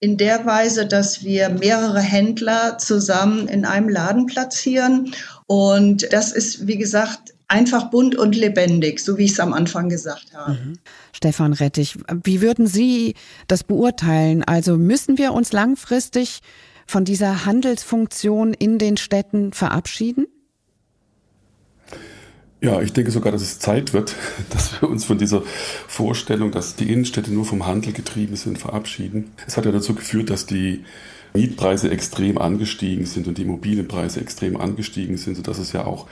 in 0.00 0.16
der 0.16 0.46
Weise, 0.46 0.86
dass 0.86 1.24
wir 1.24 1.48
mehrere 1.48 2.00
Händler 2.00 2.78
zusammen 2.78 3.48
in 3.48 3.64
einem 3.64 3.88
Laden 3.88 4.26
platzieren. 4.26 5.14
Und 5.46 6.12
das 6.12 6.32
ist, 6.32 6.66
wie 6.66 6.78
gesagt, 6.78 7.34
einfach 7.48 7.90
bunt 7.90 8.14
und 8.14 8.36
lebendig, 8.36 9.00
so 9.00 9.18
wie 9.18 9.24
ich 9.24 9.32
es 9.32 9.40
am 9.40 9.54
Anfang 9.54 9.88
gesagt 9.88 10.34
habe. 10.34 10.52
Mhm. 10.52 10.78
Stefan 11.12 11.54
Rettich, 11.54 11.98
wie 12.22 12.42
würden 12.42 12.66
Sie 12.66 13.14
das 13.48 13.64
beurteilen? 13.64 14.44
Also 14.44 14.76
müssen 14.76 15.18
wir 15.18 15.32
uns 15.32 15.52
langfristig 15.52 16.40
von 16.86 17.04
dieser 17.04 17.46
Handelsfunktion 17.46 18.54
in 18.54 18.78
den 18.78 18.96
Städten 18.96 19.52
verabschieden? 19.52 20.26
Ja, 22.60 22.82
ich 22.82 22.92
denke 22.92 23.12
sogar, 23.12 23.30
dass 23.30 23.42
es 23.42 23.58
Zeit 23.60 23.92
wird, 23.92 24.14
dass 24.50 24.80
wir 24.80 24.88
uns 24.88 25.04
von 25.04 25.16
dieser 25.16 25.42
Vorstellung, 25.86 26.50
dass 26.50 26.76
die 26.76 26.92
Innenstädte 26.92 27.32
nur 27.32 27.44
vom 27.44 27.66
Handel 27.66 27.92
getrieben 27.92 28.36
sind, 28.36 28.58
verabschieden. 28.58 29.32
Es 29.46 29.56
hat 29.56 29.64
ja 29.64 29.72
dazu 29.72 29.94
geführt, 29.94 30.28
dass 30.30 30.46
die 30.46 30.84
Mietpreise 31.34 31.90
extrem 31.90 32.36
angestiegen 32.36 33.06
sind 33.06 33.26
und 33.26 33.38
die 33.38 33.42
Immobilienpreise 33.42 34.20
extrem 34.20 34.56
angestiegen 34.56 35.18
sind, 35.18 35.36
sodass 35.36 35.58
es 35.58 35.72
ja 35.72 35.84
auch 35.84 36.06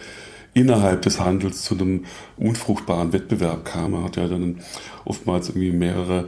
innerhalb 0.55 1.03
des 1.03 1.21
Handels 1.21 1.62
zu 1.62 1.75
einem 1.75 2.05
unfruchtbaren 2.37 3.12
Wettbewerb 3.12 3.65
kam. 3.65 3.93
Man 3.93 4.05
hat 4.05 4.17
ja 4.17 4.29
dann 4.29 4.61
oftmals 5.05 5.49
irgendwie 5.49 5.73
mehrere 5.73 6.26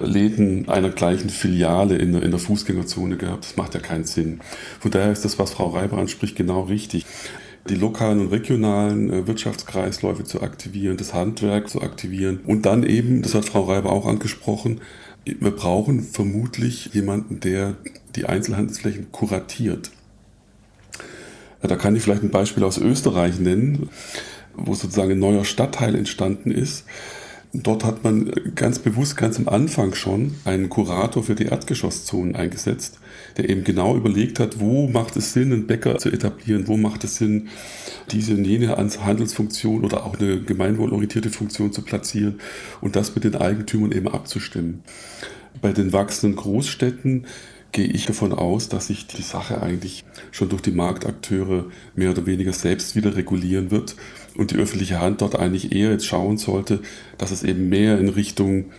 Läden 0.00 0.68
einer 0.68 0.90
gleichen 0.90 1.30
Filiale 1.30 1.96
in 1.96 2.12
der, 2.12 2.22
in 2.22 2.30
der 2.30 2.40
Fußgängerzone 2.40 3.16
gehabt. 3.16 3.44
Das 3.44 3.56
macht 3.56 3.74
ja 3.74 3.80
keinen 3.80 4.04
Sinn. 4.04 4.40
Von 4.80 4.90
daher 4.90 5.12
ist 5.12 5.24
das, 5.24 5.38
was 5.38 5.52
Frau 5.52 5.68
Reiber 5.68 5.98
anspricht, 5.98 6.36
genau 6.36 6.62
richtig. 6.62 7.06
Die 7.68 7.74
lokalen 7.74 8.20
und 8.20 8.28
regionalen 8.28 9.10
äh, 9.10 9.26
Wirtschaftskreisläufe 9.26 10.24
zu 10.24 10.40
aktivieren, 10.42 10.96
das 10.96 11.14
Handwerk 11.14 11.68
zu 11.68 11.82
aktivieren 11.82 12.40
und 12.46 12.66
dann 12.66 12.84
eben, 12.84 13.22
das 13.22 13.34
hat 13.34 13.44
Frau 13.44 13.62
Reiber 13.62 13.90
auch 13.90 14.06
angesprochen, 14.06 14.80
wir 15.24 15.50
brauchen 15.50 16.02
vermutlich 16.02 16.90
jemanden, 16.92 17.40
der 17.40 17.74
die 18.14 18.26
Einzelhandelsflächen 18.26 19.10
kuratiert. 19.10 19.90
Da 21.66 21.76
kann 21.76 21.96
ich 21.96 22.02
vielleicht 22.02 22.22
ein 22.22 22.30
Beispiel 22.30 22.64
aus 22.64 22.78
Österreich 22.78 23.38
nennen, 23.38 23.88
wo 24.54 24.74
sozusagen 24.74 25.12
ein 25.12 25.18
neuer 25.18 25.44
Stadtteil 25.44 25.94
entstanden 25.94 26.50
ist. 26.50 26.84
Dort 27.52 27.84
hat 27.84 28.04
man 28.04 28.30
ganz 28.54 28.78
bewusst 28.78 29.16
ganz 29.16 29.38
am 29.38 29.48
Anfang 29.48 29.94
schon 29.94 30.34
einen 30.44 30.68
Kurator 30.68 31.22
für 31.22 31.34
die 31.34 31.46
Erdgeschosszonen 31.46 32.36
eingesetzt, 32.36 32.98
der 33.36 33.48
eben 33.48 33.64
genau 33.64 33.96
überlegt 33.96 34.40
hat, 34.40 34.60
wo 34.60 34.88
macht 34.88 35.16
es 35.16 35.32
Sinn, 35.32 35.52
einen 35.52 35.66
Bäcker 35.66 35.96
zu 35.96 36.10
etablieren, 36.10 36.68
wo 36.68 36.76
macht 36.76 37.04
es 37.04 37.16
Sinn, 37.16 37.48
diese 38.10 38.34
und 38.34 38.44
jene 38.44 38.76
Handelsfunktion 38.76 39.84
oder 39.84 40.04
auch 40.04 40.18
eine 40.18 40.42
gemeinwohlorientierte 40.42 41.30
Funktion 41.30 41.72
zu 41.72 41.82
platzieren 41.82 42.40
und 42.80 42.94
das 42.94 43.14
mit 43.14 43.24
den 43.24 43.36
Eigentümern 43.36 43.92
eben 43.92 44.08
abzustimmen. 44.08 44.82
Bei 45.62 45.72
den 45.72 45.92
wachsenden 45.94 46.36
Großstädten 46.36 47.24
gehe 47.76 47.84
ich 47.88 48.06
davon 48.06 48.32
aus, 48.32 48.70
dass 48.70 48.86
sich 48.86 49.06
die 49.06 49.20
Sache 49.20 49.60
eigentlich 49.60 50.06
schon 50.30 50.48
durch 50.48 50.62
die 50.62 50.70
Marktakteure 50.70 51.66
mehr 51.94 52.10
oder 52.10 52.24
weniger 52.24 52.54
selbst 52.54 52.96
wieder 52.96 53.16
regulieren 53.16 53.70
wird 53.70 53.96
und 54.34 54.50
die 54.50 54.56
öffentliche 54.56 54.98
Hand 54.98 55.20
dort 55.20 55.38
eigentlich 55.38 55.72
eher 55.72 55.90
jetzt 55.90 56.06
schauen 56.06 56.38
sollte, 56.38 56.80
dass 57.18 57.32
es 57.32 57.42
eben 57.42 57.68
mehr 57.68 57.98
in 57.98 58.08
Richtung 58.08 58.70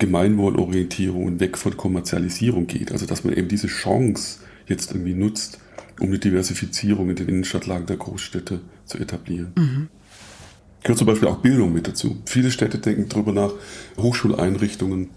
Gemeinwohlorientierung 0.00 1.26
und 1.26 1.38
weg 1.38 1.56
von 1.56 1.76
Kommerzialisierung 1.76 2.66
geht. 2.66 2.90
Also 2.90 3.06
dass 3.06 3.22
man 3.22 3.34
eben 3.34 3.46
diese 3.46 3.68
Chance 3.68 4.40
jetzt 4.66 4.90
irgendwie 4.90 5.14
nutzt, 5.14 5.60
um 6.00 6.08
eine 6.08 6.18
Diversifizierung 6.18 7.08
in 7.08 7.14
den 7.14 7.28
Innenstadtlagen 7.28 7.86
der 7.86 7.98
Großstädte 7.98 8.62
zu 8.84 8.98
etablieren. 8.98 9.52
Mhm. 9.56 9.88
Gehört 10.82 10.98
zum 10.98 11.06
Beispiel 11.06 11.28
auch 11.28 11.38
Bildung 11.38 11.72
mit 11.72 11.86
dazu. 11.86 12.16
Viele 12.26 12.50
Städte 12.50 12.78
denken 12.78 13.08
darüber 13.08 13.32
nach, 13.32 13.52
Hochschuleinrichtungen 13.96 15.10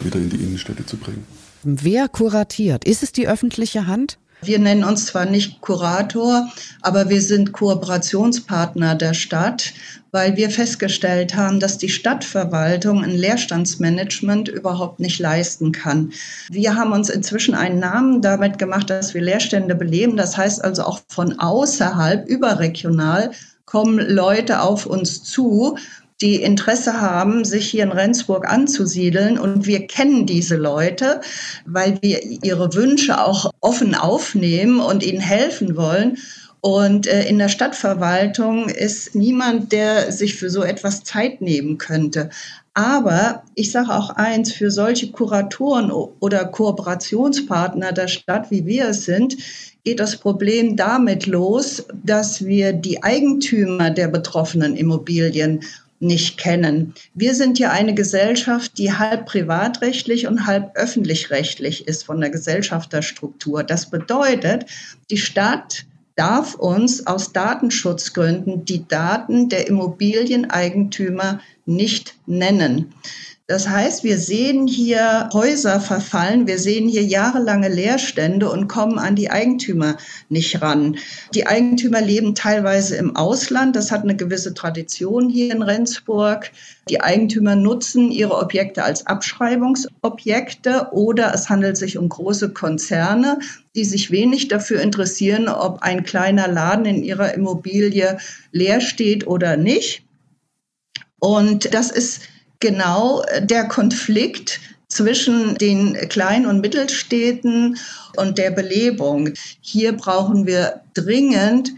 wieder 0.00 0.16
in 0.16 0.30
die 0.30 0.36
Innenstädte 0.36 0.84
zu 0.86 0.96
bringen. 0.96 1.26
Wer 1.62 2.08
kuratiert? 2.08 2.84
Ist 2.84 3.02
es 3.02 3.12
die 3.12 3.26
öffentliche 3.26 3.86
Hand? 3.86 4.18
Wir 4.42 4.58
nennen 4.58 4.84
uns 4.84 5.06
zwar 5.06 5.24
nicht 5.24 5.62
Kurator, 5.62 6.50
aber 6.82 7.08
wir 7.08 7.22
sind 7.22 7.52
Kooperationspartner 7.52 8.94
der 8.94 9.14
Stadt, 9.14 9.72
weil 10.12 10.36
wir 10.36 10.50
festgestellt 10.50 11.34
haben, 11.34 11.60
dass 11.60 11.78
die 11.78 11.88
Stadtverwaltung 11.88 13.02
ein 13.02 13.16
Leerstandsmanagement 13.16 14.48
überhaupt 14.48 15.00
nicht 15.00 15.18
leisten 15.18 15.72
kann. 15.72 16.12
Wir 16.50 16.76
haben 16.76 16.92
uns 16.92 17.08
inzwischen 17.08 17.54
einen 17.54 17.78
Namen 17.78 18.20
damit 18.20 18.58
gemacht, 18.58 18.90
dass 18.90 19.14
wir 19.14 19.22
Leerstände 19.22 19.74
beleben. 19.74 20.16
Das 20.16 20.36
heißt 20.36 20.62
also 20.62 20.82
auch 20.82 21.00
von 21.08 21.38
außerhalb, 21.38 22.28
überregional, 22.28 23.30
kommen 23.64 23.98
Leute 23.98 24.60
auf 24.60 24.84
uns 24.84 25.24
zu 25.24 25.76
die 26.20 26.42
Interesse 26.42 27.00
haben, 27.00 27.44
sich 27.44 27.68
hier 27.68 27.82
in 27.82 27.92
Rendsburg 27.92 28.48
anzusiedeln. 28.48 29.38
Und 29.38 29.66
wir 29.66 29.86
kennen 29.86 30.26
diese 30.26 30.56
Leute, 30.56 31.20
weil 31.66 31.98
wir 32.02 32.22
ihre 32.22 32.74
Wünsche 32.74 33.20
auch 33.20 33.50
offen 33.60 33.94
aufnehmen 33.94 34.80
und 34.80 35.02
ihnen 35.02 35.20
helfen 35.20 35.76
wollen. 35.76 36.18
Und 36.60 37.06
äh, 37.06 37.28
in 37.28 37.38
der 37.38 37.50
Stadtverwaltung 37.50 38.70
ist 38.70 39.14
niemand, 39.14 39.72
der 39.72 40.12
sich 40.12 40.36
für 40.36 40.48
so 40.48 40.62
etwas 40.62 41.04
Zeit 41.04 41.42
nehmen 41.42 41.76
könnte. 41.76 42.30
Aber 42.72 43.42
ich 43.54 43.70
sage 43.70 43.90
auch 43.90 44.10
eins, 44.10 44.52
für 44.52 44.70
solche 44.70 45.12
Kuratoren 45.12 45.92
oder 45.92 46.44
Kooperationspartner 46.46 47.92
der 47.92 48.08
Stadt, 48.08 48.50
wie 48.50 48.64
wir 48.66 48.88
es 48.88 49.04
sind, 49.04 49.36
geht 49.84 50.00
das 50.00 50.16
Problem 50.16 50.74
damit 50.74 51.26
los, 51.26 51.84
dass 52.02 52.44
wir 52.44 52.72
die 52.72 53.02
Eigentümer 53.02 53.90
der 53.90 54.08
betroffenen 54.08 54.74
Immobilien 54.74 55.60
nicht 56.04 56.38
kennen. 56.38 56.94
Wir 57.14 57.34
sind 57.34 57.58
ja 57.58 57.70
eine 57.70 57.94
Gesellschaft, 57.94 58.78
die 58.78 58.92
halb 58.92 59.26
privatrechtlich 59.26 60.26
und 60.26 60.46
halb 60.46 60.76
öffentlich-rechtlich 60.76 61.88
ist 61.88 62.04
von 62.04 62.20
der 62.20 62.30
Gesellschafterstruktur. 62.30 63.64
Das 63.64 63.90
bedeutet, 63.90 64.66
die 65.10 65.16
Stadt 65.16 65.84
darf 66.16 66.54
uns 66.54 67.06
aus 67.06 67.32
Datenschutzgründen 67.32 68.64
die 68.64 68.86
Daten 68.86 69.48
der 69.48 69.66
Immobilieneigentümer 69.66 71.40
nicht 71.66 72.14
nennen. 72.26 72.94
Das 73.46 73.68
heißt, 73.68 74.04
wir 74.04 74.16
sehen 74.16 74.66
hier 74.66 75.28
Häuser 75.34 75.78
verfallen, 75.78 76.46
wir 76.46 76.58
sehen 76.58 76.88
hier 76.88 77.02
jahrelange 77.02 77.68
Leerstände 77.68 78.50
und 78.50 78.68
kommen 78.68 78.98
an 78.98 79.16
die 79.16 79.30
Eigentümer 79.30 79.98
nicht 80.30 80.62
ran. 80.62 80.96
Die 81.34 81.46
Eigentümer 81.46 82.00
leben 82.00 82.34
teilweise 82.34 82.96
im 82.96 83.16
Ausland, 83.16 83.76
das 83.76 83.92
hat 83.92 84.02
eine 84.02 84.16
gewisse 84.16 84.54
Tradition 84.54 85.28
hier 85.28 85.52
in 85.52 85.60
Rendsburg. 85.60 86.52
Die 86.88 87.02
Eigentümer 87.02 87.54
nutzen 87.54 88.10
ihre 88.10 88.38
Objekte 88.38 88.82
als 88.82 89.06
Abschreibungsobjekte 89.06 90.88
oder 90.92 91.34
es 91.34 91.50
handelt 91.50 91.76
sich 91.76 91.98
um 91.98 92.08
große 92.08 92.54
Konzerne, 92.54 93.40
die 93.76 93.84
sich 93.84 94.10
wenig 94.10 94.48
dafür 94.48 94.80
interessieren, 94.80 95.48
ob 95.48 95.82
ein 95.82 96.04
kleiner 96.04 96.48
Laden 96.48 96.86
in 96.86 97.04
ihrer 97.04 97.34
Immobilie 97.34 98.16
leer 98.52 98.80
steht 98.80 99.26
oder 99.26 99.58
nicht. 99.58 100.02
Und 101.18 101.74
das 101.74 101.90
ist 101.90 102.22
genau 102.64 103.22
äh, 103.24 103.44
der 103.44 103.68
Konflikt 103.68 104.58
zwischen 104.88 105.56
den 105.56 105.94
Klein- 106.08 106.46
und 106.46 106.60
Mittelstädten 106.60 107.76
und 108.16 108.38
der 108.38 108.50
Belebung. 108.50 109.30
Hier 109.60 109.92
brauchen 109.92 110.46
wir 110.46 110.80
dringend 110.94 111.72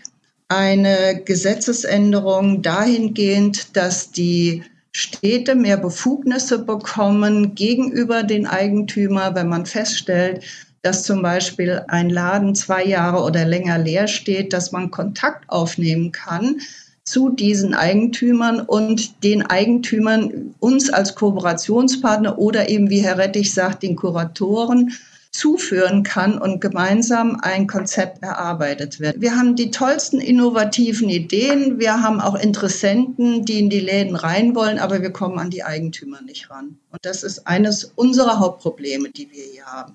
eine 0.48 1.22
Gesetzesänderung 1.24 2.62
dahingehend, 2.62 3.76
dass 3.76 4.12
die 4.12 4.62
Städte 4.92 5.56
mehr 5.56 5.76
Befugnisse 5.76 6.60
bekommen 6.60 7.54
gegenüber 7.56 8.22
den 8.22 8.46
Eigentümern, 8.46 9.34
wenn 9.34 9.48
man 9.48 9.66
feststellt, 9.66 10.44
dass 10.82 11.02
zum 11.02 11.20
Beispiel 11.20 11.82
ein 11.88 12.10
Laden 12.10 12.54
zwei 12.54 12.84
Jahre 12.84 13.24
oder 13.24 13.44
länger 13.44 13.78
leer 13.78 14.06
steht, 14.06 14.52
dass 14.52 14.70
man 14.70 14.92
Kontakt 14.92 15.50
aufnehmen 15.50 16.12
kann 16.12 16.60
zu 17.06 17.30
diesen 17.30 17.72
Eigentümern 17.72 18.60
und 18.60 19.22
den 19.22 19.42
Eigentümern 19.42 20.54
uns 20.58 20.90
als 20.90 21.14
Kooperationspartner 21.14 22.38
oder 22.38 22.68
eben, 22.68 22.90
wie 22.90 23.00
Herr 23.00 23.16
Rettich 23.16 23.54
sagt, 23.54 23.84
den 23.84 23.96
Kuratoren 23.96 24.92
zuführen 25.30 26.02
kann 26.02 26.38
und 26.38 26.60
gemeinsam 26.60 27.38
ein 27.40 27.66
Konzept 27.66 28.22
erarbeitet 28.22 29.00
wird. 29.00 29.20
Wir 29.20 29.36
haben 29.36 29.54
die 29.54 29.70
tollsten 29.70 30.20
innovativen 30.20 31.08
Ideen, 31.08 31.78
wir 31.78 32.02
haben 32.02 32.20
auch 32.20 32.34
Interessenten, 32.34 33.44
die 33.44 33.60
in 33.60 33.70
die 33.70 33.80
Läden 33.80 34.16
rein 34.16 34.54
wollen, 34.54 34.78
aber 34.78 35.02
wir 35.02 35.10
kommen 35.10 35.38
an 35.38 35.50
die 35.50 35.62
Eigentümer 35.62 36.22
nicht 36.22 36.50
ran. 36.50 36.78
Und 36.90 37.04
das 37.04 37.22
ist 37.22 37.46
eines 37.46 37.84
unserer 37.96 38.40
Hauptprobleme, 38.40 39.10
die 39.10 39.30
wir 39.30 39.44
hier 39.44 39.66
haben. 39.66 39.94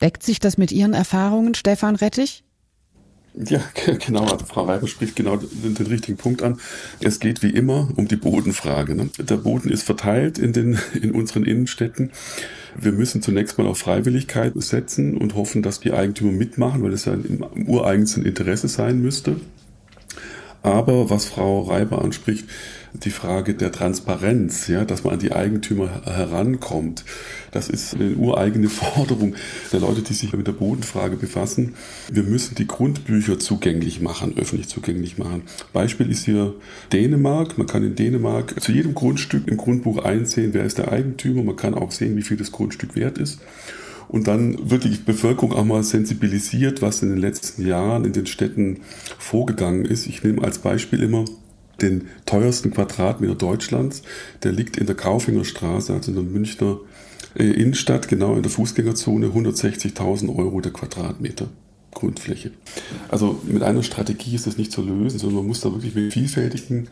Deckt 0.00 0.22
sich 0.22 0.40
das 0.40 0.58
mit 0.58 0.72
Ihren 0.72 0.92
Erfahrungen, 0.92 1.54
Stefan 1.54 1.96
Rettich? 1.96 2.44
Ja, 3.36 3.60
genau. 4.06 4.24
Also 4.24 4.46
Frau 4.46 4.64
Reiber 4.64 4.86
spricht 4.86 5.14
genau 5.14 5.36
den, 5.36 5.74
den, 5.74 5.86
richtigen 5.86 6.16
Punkt 6.16 6.42
an. 6.42 6.58
Es 7.00 7.20
geht 7.20 7.42
wie 7.42 7.50
immer 7.50 7.88
um 7.96 8.08
die 8.08 8.16
Bodenfrage. 8.16 8.94
Ne? 8.94 9.10
Der 9.18 9.36
Boden 9.36 9.68
ist 9.68 9.82
verteilt 9.82 10.38
in, 10.38 10.52
den, 10.52 10.78
in 11.00 11.12
unseren 11.12 11.44
Innenstädten. 11.44 12.12
Wir 12.78 12.92
müssen 12.92 13.22
zunächst 13.22 13.58
mal 13.58 13.66
auf 13.66 13.78
Freiwilligkeit 13.78 14.52
setzen 14.56 15.16
und 15.16 15.34
hoffen, 15.34 15.62
dass 15.62 15.80
die 15.80 15.92
Eigentümer 15.92 16.32
mitmachen, 16.32 16.82
weil 16.82 16.92
es 16.92 17.04
ja 17.04 17.14
im 17.14 17.44
ureigensten 17.66 18.24
Interesse 18.24 18.68
sein 18.68 19.00
müsste. 19.00 19.36
Aber 20.62 21.10
was 21.10 21.26
Frau 21.26 21.62
Reiber 21.62 22.02
anspricht, 22.02 22.46
die 23.04 23.10
Frage 23.10 23.54
der 23.54 23.72
Transparenz, 23.72 24.68
ja, 24.68 24.84
dass 24.84 25.04
man 25.04 25.14
an 25.14 25.18
die 25.18 25.32
Eigentümer 25.32 26.02
herankommt, 26.04 27.04
das 27.52 27.68
ist 27.68 27.94
eine 27.94 28.14
ureigene 28.14 28.68
Forderung 28.70 29.34
der 29.72 29.80
Leute, 29.80 30.02
die 30.02 30.14
sich 30.14 30.32
mit 30.32 30.46
der 30.46 30.52
Bodenfrage 30.52 31.16
befassen. 31.16 31.74
Wir 32.10 32.22
müssen 32.22 32.54
die 32.54 32.66
Grundbücher 32.66 33.38
zugänglich 33.38 34.00
machen, 34.00 34.34
öffentlich 34.36 34.68
zugänglich 34.68 35.18
machen. 35.18 35.42
Beispiel 35.72 36.10
ist 36.10 36.24
hier 36.24 36.54
Dänemark. 36.92 37.58
Man 37.58 37.66
kann 37.66 37.84
in 37.84 37.94
Dänemark 37.94 38.60
zu 38.60 38.72
jedem 38.72 38.94
Grundstück 38.94 39.48
im 39.48 39.56
Grundbuch 39.56 40.04
einsehen, 40.04 40.54
wer 40.54 40.64
ist 40.64 40.78
der 40.78 40.92
Eigentümer. 40.92 41.42
Man 41.42 41.56
kann 41.56 41.74
auch 41.74 41.90
sehen, 41.90 42.16
wie 42.16 42.22
viel 42.22 42.36
das 42.36 42.52
Grundstück 42.52 42.96
wert 42.96 43.18
ist. 43.18 43.40
Und 44.08 44.28
dann 44.28 44.70
wird 44.70 44.84
die 44.84 44.96
Bevölkerung 45.04 45.52
auch 45.52 45.64
mal 45.64 45.82
sensibilisiert, 45.82 46.80
was 46.80 47.02
in 47.02 47.08
den 47.08 47.18
letzten 47.18 47.66
Jahren 47.66 48.04
in 48.04 48.12
den 48.12 48.26
Städten 48.26 48.80
vorgegangen 49.18 49.84
ist. 49.84 50.06
Ich 50.06 50.22
nehme 50.22 50.42
als 50.42 50.58
Beispiel 50.58 51.02
immer 51.02 51.24
den 51.80 52.08
teuersten 52.24 52.70
Quadratmeter 52.70 53.34
Deutschlands. 53.34 54.02
Der 54.42 54.52
liegt 54.52 54.76
in 54.76 54.86
der 54.86 54.96
Kaufingerstraße, 54.96 55.92
also 55.92 56.10
in 56.10 56.16
der 56.16 56.24
Münchner 56.24 56.78
äh, 57.34 57.44
Innenstadt, 57.44 58.08
genau 58.08 58.34
in 58.34 58.42
der 58.42 58.50
Fußgängerzone, 58.50 59.28
160.000 59.28 60.36
Euro 60.36 60.60
der 60.60 60.72
Quadratmeter. 60.72 61.48
Grundfläche. 61.96 62.50
Also 63.08 63.40
mit 63.44 63.62
einer 63.62 63.82
Strategie 63.82 64.34
ist 64.34 64.46
das 64.46 64.58
nicht 64.58 64.70
zu 64.70 64.82
lösen, 64.82 65.18
sondern 65.18 65.38
man 65.38 65.46
muss 65.46 65.62
da 65.62 65.72
wirklich 65.72 65.94
mit 65.94 66.12
vielfältigen 66.12 66.88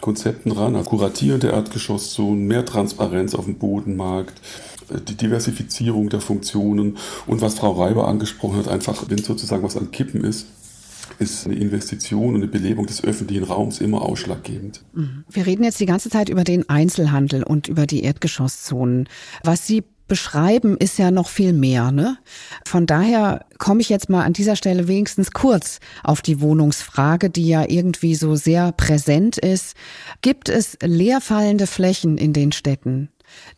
Konzepten 0.00 0.52
ran. 0.52 0.76
Also 0.76 0.88
Kuratieren 0.90 1.40
der 1.40 1.52
Erdgeschosszonen, 1.52 2.46
mehr 2.46 2.64
Transparenz 2.64 3.34
auf 3.34 3.44
dem 3.44 3.56
Bodenmarkt, 3.56 4.40
äh, 4.90 5.00
die 5.00 5.16
Diversifizierung 5.16 6.08
der 6.08 6.20
Funktionen 6.20 6.96
und 7.26 7.40
was 7.40 7.54
Frau 7.54 7.72
Reiber 7.72 8.08
angesprochen 8.08 8.58
hat, 8.58 8.68
einfach, 8.68 9.04
wenn 9.08 9.18
sozusagen 9.18 9.62
was 9.62 9.76
an 9.76 9.90
Kippen 9.90 10.24
ist, 10.24 10.46
ist 11.18 11.46
eine 11.46 11.56
Investition 11.56 12.34
und 12.34 12.42
eine 12.42 12.48
Belebung 12.48 12.86
des 12.86 13.04
öffentlichen 13.04 13.44
Raums 13.44 13.80
immer 13.80 14.02
ausschlaggebend. 14.02 14.82
Mhm. 14.92 15.24
Wir 15.28 15.46
reden 15.46 15.64
jetzt 15.64 15.80
die 15.80 15.86
ganze 15.86 16.10
Zeit 16.10 16.28
über 16.28 16.44
den 16.44 16.68
Einzelhandel 16.68 17.42
und 17.42 17.68
über 17.68 17.86
die 17.86 18.02
Erdgeschosszonen. 18.02 19.08
Was 19.42 19.66
Sie 19.66 19.84
beschreiben, 20.10 20.76
ist 20.76 20.98
ja 20.98 21.10
noch 21.10 21.28
viel 21.28 21.54
mehr. 21.54 21.92
Ne? 21.92 22.18
Von 22.66 22.84
daher 22.84 23.46
komme 23.58 23.80
ich 23.80 23.88
jetzt 23.88 24.10
mal 24.10 24.24
an 24.24 24.34
dieser 24.34 24.56
Stelle 24.56 24.88
wenigstens 24.88 25.30
kurz 25.30 25.78
auf 26.02 26.20
die 26.20 26.40
Wohnungsfrage, 26.40 27.30
die 27.30 27.46
ja 27.46 27.64
irgendwie 27.66 28.16
so 28.16 28.34
sehr 28.34 28.72
präsent 28.72 29.38
ist. 29.38 29.76
Gibt 30.20 30.48
es 30.50 30.76
leerfallende 30.82 31.66
Flächen 31.66 32.18
in 32.18 32.32
den 32.32 32.52
Städten, 32.52 33.08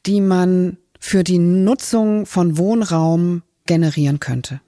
die 0.07 0.21
man 0.21 0.77
für 1.01 1.25
die 1.25 1.39
Nutzung 1.39 2.27
von 2.27 2.59
Wohnraum 2.59 3.43
generieren 3.67 4.21
könnte? 4.21 4.61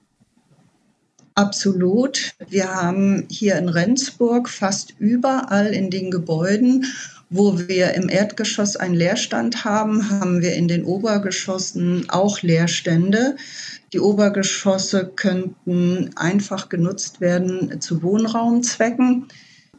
Absolut. 1.36 2.32
Wir 2.48 2.72
haben 2.72 3.26
hier 3.28 3.56
in 3.56 3.68
Rendsburg 3.68 4.48
fast 4.48 4.94
überall 5.00 5.66
in 5.66 5.90
den 5.90 6.12
Gebäuden, 6.12 6.86
wo 7.28 7.58
wir 7.58 7.94
im 7.94 8.08
Erdgeschoss 8.08 8.76
einen 8.76 8.94
Leerstand 8.94 9.64
haben, 9.64 10.08
haben 10.10 10.42
wir 10.42 10.54
in 10.54 10.68
den 10.68 10.84
Obergeschossen 10.84 12.06
auch 12.08 12.42
Leerstände. 12.42 13.34
Die 13.92 13.98
Obergeschosse 13.98 15.10
könnten 15.16 16.10
einfach 16.14 16.68
genutzt 16.68 17.20
werden 17.20 17.80
zu 17.80 18.04
Wohnraumzwecken. 18.04 19.26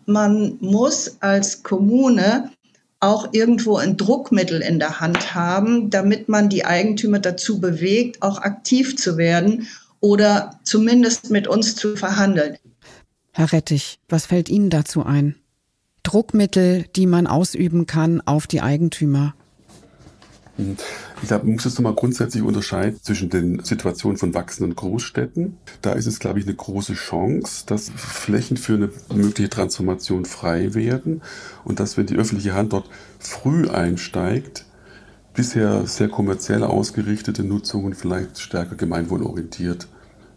Man 0.06 0.58
muss 0.60 1.16
als 1.22 1.64
Kommune 1.64 2.52
auch 3.00 3.30
irgendwo 3.32 3.78
ein 3.78 3.96
Druckmittel 3.96 4.62
in 4.62 4.80
der 4.80 5.00
Hand 5.00 5.34
haben, 5.34 5.90
damit 5.90 6.28
man 6.28 6.50
die 6.50 6.66
Eigentümer 6.66 7.20
dazu 7.20 7.62
bewegt, 7.62 8.22
auch 8.22 8.40
aktiv 8.40 8.98
zu 8.98 9.18
werden 9.18 9.68
oder 10.06 10.60
zumindest 10.64 11.32
mit 11.32 11.48
uns 11.48 11.76
zu 11.76 11.96
verhandeln. 11.96 12.58
Herr 13.32 13.52
Rettich, 13.52 14.00
was 14.08 14.28
fällt 14.28 14.50
Ihnen 14.50 14.70
dazu 14.70 15.04
ein? 15.04 15.36
Druckmittel, 16.04 16.86
die 16.96 17.08
man 17.08 17.26
ausüben 17.26 17.88
kann 17.88 18.22
auf 18.22 18.46
die 18.46 18.62
Eigentümer? 18.62 19.34
Ich 20.58 21.28
glaube, 21.28 21.46
man 21.46 21.56
muss 21.56 21.66
jetzt 21.66 21.80
nochmal 21.80 21.96
grundsätzlich 21.96 22.44
unterscheiden 22.44 23.00
zwischen 23.02 23.32
den 23.32 23.64
Situationen 23.64 24.18
von 24.18 24.36
wachsenden 24.36 24.76
Großstädten. 24.76 25.58
Da 25.82 25.94
ist 25.94 26.06
es, 26.06 26.20
glaube 26.20 26.38
ich, 26.38 26.46
eine 26.46 26.56
große 26.56 26.94
Chance, 26.94 27.64
dass 27.66 27.90
Flächen 27.90 28.58
für 28.58 28.76
eine 28.76 28.90
mögliche 29.12 29.50
Transformation 29.50 30.26
frei 30.26 30.76
werden 30.76 31.24
und 31.64 31.80
dass, 31.80 31.98
wenn 31.98 32.06
die 32.06 32.16
öffentliche 32.16 32.54
Hand 32.54 32.74
dort 32.74 32.88
früh 33.18 33.68
einsteigt, 33.68 34.66
bisher 35.34 35.88
sehr 35.88 36.10
kommerziell 36.10 36.64
ausgerichtete 36.64 37.44
Nutzungen 37.44 37.96
vielleicht 37.96 38.40
stärker 38.40 38.76
gemeinwohlorientiert 38.76 39.88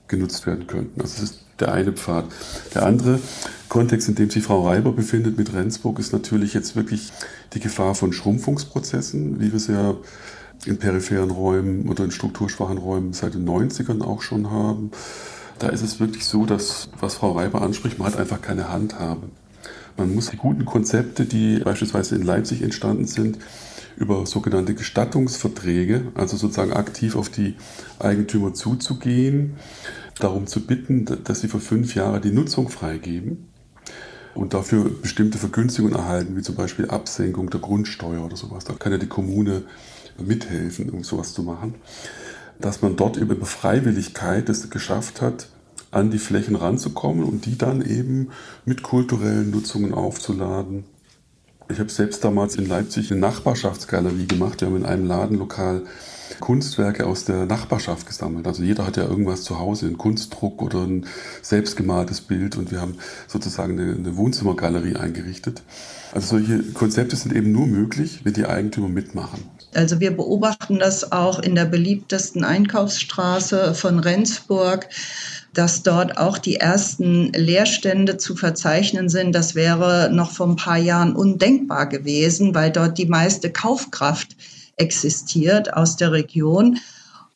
genutzt 0.09 0.47
werden 0.47 0.67
könnten. 0.67 1.01
Also 1.01 1.21
das 1.21 1.31
ist 1.31 1.41
der 1.61 1.73
eine 1.73 1.93
Pfad. 1.93 2.27
Der 2.75 2.87
andere 2.87 3.21
Kontext, 3.69 4.09
in 4.09 4.15
dem 4.15 4.31
sich 4.31 4.43
Frau 4.43 4.67
Reiber 4.67 4.93
befindet 4.93 5.37
mit 5.37 5.53
Rendsburg, 5.53 5.99
ist 5.99 6.13
natürlich 6.13 6.55
jetzt 6.55 6.77
wirklich 6.77 7.13
die 7.55 7.61
Gefahr 7.61 7.95
von 7.95 8.13
Schrumpfungsprozessen, 8.13 9.41
wie 9.41 9.51
wir 9.53 9.57
es 9.57 9.67
ja 9.67 9.95
in 10.67 10.79
peripheren 10.79 11.31
Räumen 11.31 11.89
oder 11.89 12.05
in 12.05 12.11
strukturschwachen 12.11 12.79
Räumen 12.79 13.13
seit 13.13 13.35
den 13.35 13.49
90ern 13.49 14.03
auch 14.03 14.23
schon 14.23 14.51
haben. 14.51 14.91
Da 15.59 15.69
ist 15.69 15.83
es 15.83 16.01
wirklich 16.01 16.25
so, 16.25 16.47
dass, 16.47 16.89
was 17.01 17.15
Frau 17.15 17.33
Reiber 17.33 17.63
anspricht, 17.63 17.99
man 17.99 18.09
hat 18.09 18.19
einfach 18.19 18.41
keine 18.41 18.71
Handhabe. 18.71 19.29
Man 19.97 20.15
muss 20.15 20.31
die 20.31 20.37
guten 20.37 20.65
Konzepte, 20.65 21.25
die 21.25 21.59
beispielsweise 21.59 22.15
in 22.15 22.23
Leipzig 22.23 22.63
entstanden 22.63 23.07
sind, 23.07 23.39
über 23.97 24.27
sogenannte 24.27 24.75
Gestattungsverträge, 24.75 26.13
also 26.15 26.37
sozusagen 26.37 26.73
aktiv 26.73 27.17
auf 27.17 27.29
die 27.29 27.57
Eigentümer 27.99 28.55
zuzugehen, 28.55 29.57
darum 30.19 30.47
zu 30.47 30.67
bitten, 30.67 31.07
dass 31.25 31.41
sie 31.41 31.49
für 31.49 31.61
fünf 31.61 31.95
Jahre 31.95 32.21
die 32.21 32.31
Nutzung 32.31 32.69
freigeben 32.69 33.49
und 34.35 34.55
dafür 34.55 34.91
bestimmte 34.91 35.39
Vergünstigungen 35.39 35.97
erhalten, 35.97 36.37
wie 36.37 36.43
zum 36.43 36.55
Beispiel 36.55 36.89
Absenkung 36.89 37.51
der 37.51 37.61
Grundsteuer 37.61 38.25
oder 38.25 38.37
sowas. 38.37 38.65
Da 38.65 38.75
kann 38.75 38.93
ja 38.93 38.99
die 38.99 39.07
Kommune 39.07 39.63
mithelfen, 40.19 40.91
um 40.91 41.05
sowas 41.05 41.33
zu 41.33 41.43
machen. 41.43 41.75
Dass 42.61 42.83
man 42.83 42.97
dort 42.97 43.17
über 43.17 43.37
Freiwilligkeit 43.45 44.49
es 44.49 44.69
geschafft 44.71 45.23
hat, 45.23 45.49
an 45.91 46.11
die 46.11 46.19
Flächen 46.19 46.57
ranzukommen 46.57 47.25
und 47.25 47.47
die 47.47 47.57
dann 47.57 47.83
eben 47.83 48.31
mit 48.65 48.83
kulturellen 48.83 49.51
Nutzungen 49.51 49.95
aufzuladen 49.95 50.85
ich 51.71 51.79
habe 51.79 51.91
selbst 51.91 52.25
damals 52.25 52.57
in 52.57 52.67
Leipzig 52.67 53.11
eine 53.11 53.21
Nachbarschaftsgalerie 53.21 54.27
gemacht. 54.27 54.61
Wir 54.61 54.69
haben 54.69 54.77
in 54.77 54.87
einem 54.87 55.07
Ladenlokal 55.07 55.85
Kunstwerke 56.41 57.07
aus 57.07 57.25
der 57.25 57.47
Nachbarschaft 57.47 58.07
gesammelt. 58.07 58.47
Also 58.47 58.63
jeder 58.63 58.87
hat 58.87 58.97
ja 58.97 59.05
irgendwas 59.05 59.43
zu 59.43 59.59
Hause, 59.59 59.87
einen 59.87 59.99
Kunstdruck 59.99 60.63
oder 60.63 60.83
ein 60.83 61.07
selbstgemaltes 61.43 62.21
Bild 62.23 62.57
und 62.57 62.71
wir 62.71 62.81
haben 62.81 62.97
sozusagen 63.27 63.79
eine, 63.79 63.93
eine 63.93 64.17
Wohnzimmergalerie 64.17 64.97
eingerichtet. 64.97 65.63
Also 66.13 66.39
solche 66.39 66.63
Konzepte 66.73 67.17
sind 67.17 67.35
eben 67.35 67.53
nur 67.53 67.67
möglich, 67.67 68.21
wenn 68.25 68.33
die 68.33 68.47
Eigentümer 68.47 68.89
mitmachen. 68.89 69.45
Also 69.75 70.01
wir 70.01 70.17
beobachten 70.17 70.79
das 70.79 71.13
auch 71.13 71.39
in 71.39 71.55
der 71.55 71.67
beliebtesten 71.67 72.45
Einkaufsstraße 72.45 73.75
von 73.75 73.99
Rendsburg 73.99 74.89
dass 75.55 75.83
dort 75.83 76.19
auch 76.19 76.39
die 76.39 76.57
ersten 76.57 77.33
Leerstände 77.33 78.17
zu 78.17 78.37
verzeichnen 78.37 79.09
sind. 79.09 79.35
Das 79.35 79.57
wäre 79.57 80.09
noch 80.13 80.31
vor 80.31 80.47
ein 80.47 80.57
paar 80.57 80.77
Jahren 80.77 81.17
undenkbar 81.17 81.89
gewesen, 81.89 82.55
weil 82.55 82.71
dort 82.71 82.97
die 82.97 83.07
meiste 83.07 83.51
Kaufkraft 83.51 84.37
existiert 84.79 85.75
aus 85.75 85.97
der 85.97 86.13
Region. 86.13 86.79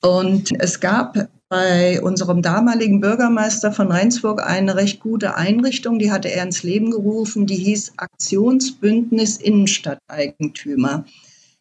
Und 0.01 0.51
es 0.59 0.81
gab 0.81 1.29
bei 1.49 2.01
unserem 2.01 2.41
damaligen 2.41 3.01
Bürgermeister 3.01 3.73
von 3.73 3.93
Rendsburg 3.93 4.43
eine 4.43 4.75
recht 4.75 5.01
gute 5.01 5.37
Einrichtung, 5.37 5.99
die 5.99 6.11
hatte 6.11 6.33
er 6.33 6.45
ins 6.45 6.63
Leben 6.63 6.91
gerufen, 6.91 7.47
die 7.47 7.57
hieß 7.57 7.93
Aktionsbündnis 7.99 9.37
Innenstadteigentümer. 9.37 11.05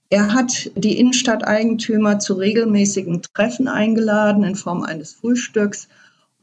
Er 0.09 0.33
hat 0.33 0.71
die 0.75 0.97
Innenstadteigentümer 0.97 2.19
zu 2.19 2.35
regelmäßigen 2.35 3.21
Treffen 3.33 3.67
eingeladen 3.67 4.43
in 4.43 4.55
Form 4.55 4.83
eines 4.83 5.13
Frühstücks 5.13 5.87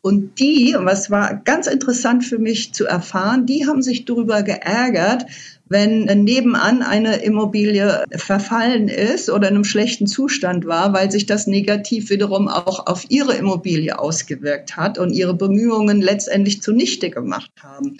Und 0.00 0.38
die, 0.38 0.76
was 0.78 1.10
war 1.10 1.34
ganz 1.44 1.66
interessant 1.66 2.24
für 2.24 2.38
mich 2.38 2.72
zu 2.72 2.86
erfahren, 2.86 3.46
die 3.46 3.66
haben 3.66 3.82
sich 3.82 4.04
darüber 4.04 4.42
geärgert, 4.42 5.26
wenn 5.68 6.04
nebenan 6.04 6.82
eine 6.82 7.16
Immobilie 7.16 8.04
verfallen 8.16 8.88
ist 8.88 9.28
oder 9.28 9.48
in 9.48 9.54
einem 9.54 9.64
schlechten 9.64 10.06
Zustand 10.06 10.66
war, 10.66 10.92
weil 10.92 11.10
sich 11.10 11.26
das 11.26 11.46
negativ 11.46 12.10
wiederum 12.10 12.48
auch 12.48 12.86
auf 12.86 13.06
ihre 13.10 13.34
Immobilie 13.34 13.98
ausgewirkt 13.98 14.76
hat 14.76 14.98
und 14.98 15.12
ihre 15.12 15.34
Bemühungen 15.34 16.00
letztendlich 16.00 16.62
zunichte 16.62 17.10
gemacht 17.10 17.50
haben. 17.62 17.98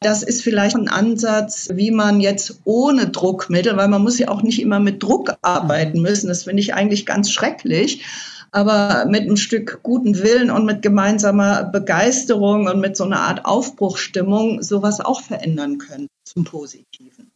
Das 0.00 0.22
ist 0.22 0.42
vielleicht 0.42 0.76
ein 0.76 0.88
Ansatz, 0.88 1.70
wie 1.72 1.90
man 1.90 2.20
jetzt 2.20 2.60
ohne 2.64 3.08
Druckmittel, 3.08 3.76
weil 3.76 3.88
man 3.88 4.02
muss 4.02 4.18
ja 4.18 4.28
auch 4.28 4.42
nicht 4.42 4.60
immer 4.60 4.78
mit 4.78 5.02
Druck 5.02 5.32
arbeiten 5.40 6.02
müssen. 6.02 6.28
Das 6.28 6.44
finde 6.44 6.62
ich 6.62 6.74
eigentlich 6.74 7.06
ganz 7.06 7.30
schrecklich 7.30 8.04
aber 8.50 9.06
mit 9.06 9.22
einem 9.22 9.36
Stück 9.36 9.80
guten 9.82 10.18
Willen 10.18 10.50
und 10.50 10.64
mit 10.64 10.82
gemeinsamer 10.82 11.64
Begeisterung 11.64 12.66
und 12.66 12.80
mit 12.80 12.96
so 12.96 13.04
einer 13.04 13.20
Art 13.20 13.44
Aufbruchstimmung 13.44 14.62
sowas 14.62 15.00
auch 15.00 15.20
verändern 15.20 15.78
können 15.78 16.08
zum 16.24 16.44
Positiven. 16.44 17.30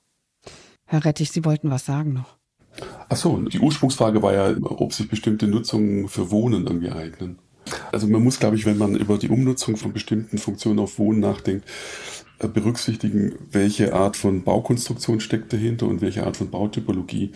Herr 0.87 1.05
Rettich, 1.05 1.31
Sie 1.31 1.45
wollten 1.45 1.71
was 1.71 1.85
sagen 1.85 2.13
noch. 2.13 2.37
Ach 3.09 3.17
so, 3.17 3.37
die 3.37 3.59
Ursprungsfrage 3.59 4.23
war 4.23 4.33
ja, 4.33 4.57
ob 4.63 4.93
sich 4.93 5.09
bestimmte 5.09 5.47
Nutzungen 5.47 6.09
für 6.09 6.31
Wohnen 6.31 6.67
irgendwie 6.67 6.91
eignen. 6.91 7.39
Also 7.93 8.07
man 8.07 8.23
muss, 8.23 8.39
glaube 8.41 8.57
ich, 8.57 8.67
wenn 8.67 8.79
man 8.79 8.97
über 8.97 9.19
die 9.19 9.29
Umnutzung 9.29 9.77
von 9.77 9.93
bestimmten 9.93 10.39
Funktionen 10.39 10.79
auf 10.79 10.99
Wohnen 10.99 11.21
nachdenkt, 11.21 11.67
äh, 12.39 12.49
berücksichtigen, 12.49 13.35
welche 13.51 13.95
Art 13.95 14.17
von 14.17 14.43
Baukonstruktion 14.43 15.21
steckt 15.21 15.53
dahinter 15.53 15.87
und 15.87 16.01
welche 16.01 16.25
Art 16.25 16.37
von 16.37 16.51
Bautypologie. 16.51 17.33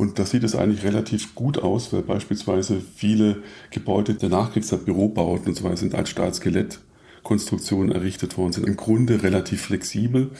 Und 0.00 0.18
da 0.18 0.24
sieht 0.24 0.44
es 0.44 0.56
eigentlich 0.56 0.82
relativ 0.82 1.34
gut 1.34 1.58
aus, 1.58 1.92
weil 1.92 2.00
beispielsweise 2.00 2.80
viele 2.96 3.42
Gebäude 3.70 4.14
der 4.14 4.30
Nachkriegszeit, 4.30 4.86
Bürobauten 4.86 5.48
und 5.48 5.54
so 5.54 5.62
weiter, 5.62 5.76
sind 5.76 5.94
als 5.94 6.08
Stahlskelettkonstruktionen 6.08 7.92
errichtet 7.92 8.38
worden, 8.38 8.54
sind 8.54 8.66
im 8.66 8.78
Grunde 8.78 9.22
relativ 9.22 9.60
flexibel. 9.60 10.30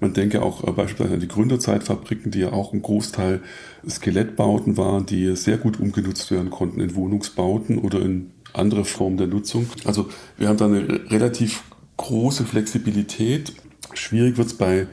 Man 0.00 0.12
denke 0.12 0.42
auch 0.42 0.68
äh, 0.68 0.72
beispielsweise 0.72 1.14
an 1.14 1.20
die 1.20 1.28
Gründerzeitfabriken, 1.28 2.30
die 2.30 2.40
ja 2.40 2.52
auch 2.52 2.74
ein 2.74 2.82
Großteil 2.82 3.40
Skelettbauten 3.88 4.76
waren, 4.76 5.06
die 5.06 5.34
sehr 5.34 5.56
gut 5.56 5.80
umgenutzt 5.80 6.30
werden 6.30 6.50
konnten 6.50 6.80
in 6.80 6.94
Wohnungsbauten 6.94 7.78
oder 7.78 8.02
in 8.02 8.32
andere 8.52 8.84
Formen 8.84 9.16
der 9.16 9.28
Nutzung. 9.28 9.66
Also 9.86 10.10
wir 10.36 10.46
haben 10.46 10.58
da 10.58 10.66
eine 10.66 11.10
relativ 11.10 11.62
große 11.96 12.44
Flexibilität. 12.44 13.54
Schwierig 13.94 14.36
wird 14.36 14.48
es 14.48 14.54
bei 14.58 14.88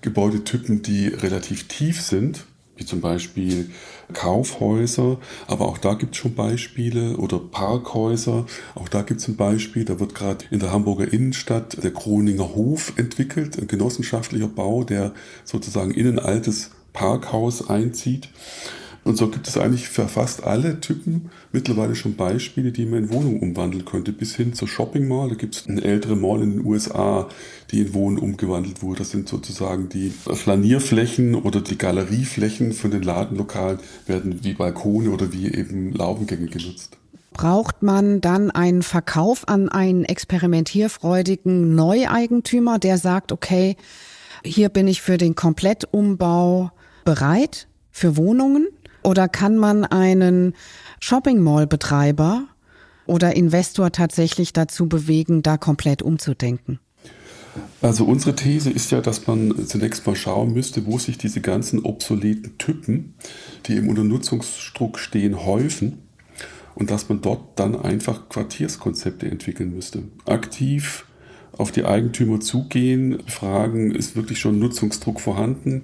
Gebäudetypen, 0.00 0.80
die 0.80 1.08
relativ 1.08 1.68
tief 1.68 2.00
sind 2.00 2.46
wie 2.80 2.86
zum 2.86 3.00
Beispiel 3.00 3.70
Kaufhäuser, 4.12 5.18
aber 5.46 5.68
auch 5.68 5.78
da 5.78 5.94
gibt 5.94 6.14
es 6.14 6.20
schon 6.20 6.34
Beispiele 6.34 7.16
oder 7.18 7.38
Parkhäuser, 7.38 8.46
auch 8.74 8.88
da 8.88 9.02
gibt 9.02 9.20
es 9.20 9.28
ein 9.28 9.36
Beispiel, 9.36 9.84
da 9.84 10.00
wird 10.00 10.14
gerade 10.14 10.46
in 10.50 10.58
der 10.58 10.72
Hamburger 10.72 11.12
Innenstadt 11.12 11.82
der 11.84 11.92
Kroninger 11.92 12.54
Hof 12.54 12.94
entwickelt, 12.96 13.58
ein 13.58 13.68
genossenschaftlicher 13.68 14.48
Bau, 14.48 14.82
der 14.82 15.12
sozusagen 15.44 15.92
in 15.92 16.08
ein 16.08 16.18
altes 16.18 16.70
Parkhaus 16.92 17.68
einzieht. 17.68 18.30
Und 19.02 19.16
so 19.16 19.28
gibt 19.28 19.48
es 19.48 19.56
eigentlich 19.56 19.88
für 19.88 20.08
fast 20.08 20.44
alle 20.44 20.80
Typen 20.80 21.30
mittlerweile 21.52 21.94
schon 21.94 22.16
Beispiele, 22.16 22.70
die 22.70 22.84
man 22.84 23.04
in 23.04 23.12
Wohnungen 23.12 23.40
umwandeln 23.40 23.84
könnte, 23.84 24.12
bis 24.12 24.36
hin 24.36 24.52
zur 24.52 24.68
Shopping 24.68 25.08
Mall. 25.08 25.30
Da 25.30 25.34
gibt 25.36 25.56
es 25.56 25.66
eine 25.66 25.82
ältere 25.82 26.16
Mall 26.16 26.42
in 26.42 26.58
den 26.58 26.66
USA, 26.66 27.28
die 27.70 27.80
in 27.80 27.94
Wohnen 27.94 28.18
umgewandelt 28.18 28.82
wurde. 28.82 28.98
Das 28.98 29.10
sind 29.10 29.28
sozusagen 29.28 29.88
die 29.88 30.10
Flanierflächen 30.10 31.34
oder 31.34 31.60
die 31.60 31.78
Galerieflächen 31.78 32.72
von 32.72 32.90
den 32.90 33.02
Ladenlokalen 33.02 33.78
werden 34.06 34.44
wie 34.44 34.52
Balkone 34.52 35.10
oder 35.10 35.32
wie 35.32 35.46
eben 35.46 35.92
Laubengänge 35.92 36.46
genutzt. 36.46 36.98
Braucht 37.32 37.82
man 37.82 38.20
dann 38.20 38.50
einen 38.50 38.82
Verkauf 38.82 39.48
an 39.48 39.68
einen 39.68 40.04
experimentierfreudigen 40.04 41.74
Neueigentümer, 41.74 42.78
der 42.78 42.98
sagt, 42.98 43.32
okay, 43.32 43.76
hier 44.44 44.68
bin 44.68 44.88
ich 44.88 45.00
für 45.00 45.16
den 45.16 45.34
Komplettumbau 45.34 46.70
bereit 47.04 47.68
für 47.90 48.16
Wohnungen? 48.16 48.68
Oder 49.02 49.28
kann 49.28 49.56
man 49.56 49.84
einen 49.84 50.54
Shopping 51.00 51.40
Mall 51.40 51.66
Betreiber 51.66 52.44
oder 53.06 53.34
Investor 53.34 53.92
tatsächlich 53.92 54.52
dazu 54.52 54.88
bewegen, 54.88 55.42
da 55.42 55.56
komplett 55.56 56.02
umzudenken? 56.02 56.78
Also 57.82 58.04
unsere 58.04 58.36
These 58.36 58.70
ist 58.70 58.90
ja, 58.90 59.00
dass 59.00 59.26
man 59.26 59.66
zunächst 59.66 60.06
mal 60.06 60.14
schauen 60.14 60.52
müsste, 60.52 60.86
wo 60.86 60.98
sich 60.98 61.18
diese 61.18 61.40
ganzen 61.40 61.80
obsoleten 61.80 62.58
Typen, 62.58 63.14
die 63.66 63.76
im 63.76 63.88
Unternutzungsdruck 63.88 64.98
stehen, 64.98 65.44
häufen 65.44 65.98
und 66.74 66.90
dass 66.90 67.08
man 67.08 67.20
dort 67.20 67.58
dann 67.58 67.80
einfach 67.80 68.28
Quartierskonzepte 68.28 69.30
entwickeln 69.30 69.74
müsste. 69.74 70.02
Aktiv 70.26 71.06
auf 71.56 71.72
die 71.72 71.84
Eigentümer 71.84 72.40
zugehen, 72.40 73.22
fragen, 73.26 73.90
ist 73.90 74.14
wirklich 74.14 74.38
schon 74.38 74.58
Nutzungsdruck 74.58 75.20
vorhanden? 75.20 75.82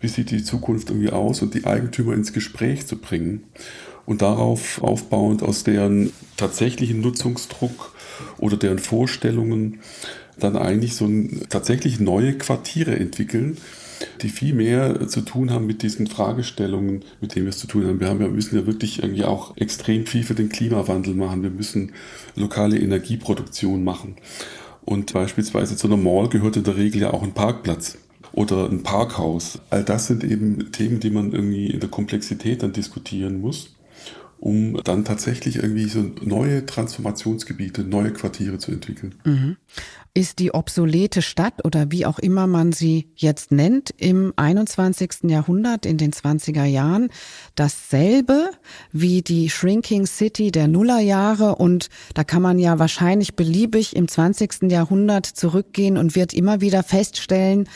Wie 0.00 0.08
sieht 0.08 0.30
die 0.30 0.44
Zukunft 0.44 0.90
irgendwie 0.90 1.10
aus 1.10 1.42
und 1.42 1.54
die 1.54 1.66
Eigentümer 1.66 2.14
ins 2.14 2.32
Gespräch 2.32 2.86
zu 2.86 2.96
bringen 2.96 3.44
und 4.04 4.22
darauf 4.22 4.82
aufbauend 4.82 5.42
aus 5.42 5.64
deren 5.64 6.12
tatsächlichen 6.36 7.00
Nutzungsdruck 7.00 7.94
oder 8.38 8.56
deren 8.56 8.78
Vorstellungen 8.78 9.80
dann 10.38 10.56
eigentlich 10.56 10.94
so 10.94 11.06
ein, 11.06 11.42
tatsächlich 11.48 11.98
neue 12.00 12.36
Quartiere 12.36 12.96
entwickeln, 12.96 13.56
die 14.20 14.28
viel 14.28 14.54
mehr 14.54 15.08
zu 15.08 15.22
tun 15.22 15.50
haben 15.50 15.66
mit 15.66 15.82
diesen 15.82 16.06
Fragestellungen, 16.06 17.02
mit 17.20 17.34
denen 17.34 17.46
wir 17.46 17.50
es 17.50 17.58
zu 17.58 17.66
tun 17.66 17.86
haben. 17.86 18.00
Wir, 18.00 18.08
haben, 18.08 18.20
wir 18.20 18.28
müssen 18.28 18.56
ja 18.56 18.66
wirklich 18.66 19.02
irgendwie 19.02 19.24
auch 19.24 19.56
extrem 19.56 20.06
viel 20.06 20.22
für 20.22 20.34
den 20.34 20.50
Klimawandel 20.50 21.14
machen. 21.14 21.42
Wir 21.42 21.50
müssen 21.50 21.92
lokale 22.34 22.78
Energieproduktion 22.78 23.82
machen. 23.82 24.16
Und 24.84 25.14
beispielsweise 25.14 25.76
zu 25.76 25.86
einer 25.86 25.96
Mall 25.96 26.28
gehört 26.28 26.56
in 26.56 26.64
der 26.64 26.76
Regel 26.76 27.00
ja 27.00 27.12
auch 27.12 27.22
ein 27.22 27.32
Parkplatz 27.32 27.96
oder 28.36 28.68
ein 28.70 28.82
Parkhaus. 28.82 29.58
All 29.70 29.82
das 29.82 30.06
sind 30.06 30.22
eben 30.22 30.70
Themen, 30.70 31.00
die 31.00 31.10
man 31.10 31.32
irgendwie 31.32 31.68
in 31.68 31.80
der 31.80 31.88
Komplexität 31.88 32.62
dann 32.62 32.72
diskutieren 32.72 33.40
muss, 33.40 33.74
um 34.38 34.78
dann 34.84 35.06
tatsächlich 35.06 35.56
irgendwie 35.56 35.86
so 35.86 36.04
neue 36.22 36.66
Transformationsgebiete, 36.66 37.82
neue 37.82 38.12
Quartiere 38.12 38.58
zu 38.58 38.72
entwickeln. 38.72 39.14
Mhm. 39.24 39.56
Ist 40.12 40.38
die 40.38 40.52
obsolete 40.52 41.22
Stadt 41.22 41.64
oder 41.64 41.90
wie 41.90 42.04
auch 42.04 42.18
immer 42.18 42.46
man 42.46 42.72
sie 42.72 43.08
jetzt 43.16 43.52
nennt 43.52 43.94
im 43.96 44.34
21. 44.36 45.30
Jahrhundert, 45.30 45.86
in 45.86 45.96
den 45.96 46.12
20er 46.12 46.64
Jahren, 46.64 47.08
dasselbe 47.54 48.50
wie 48.92 49.22
die 49.22 49.48
Shrinking 49.48 50.06
City 50.06 50.50
der 50.50 50.68
Nullerjahre 50.68 51.54
und 51.54 51.88
da 52.12 52.22
kann 52.22 52.42
man 52.42 52.58
ja 52.58 52.78
wahrscheinlich 52.78 53.34
beliebig 53.34 53.96
im 53.96 54.08
20. 54.08 54.70
Jahrhundert 54.70 55.24
zurückgehen 55.24 55.96
und 55.96 56.14
wird 56.14 56.34
immer 56.34 56.60
wieder 56.60 56.82
feststellen, 56.82 57.68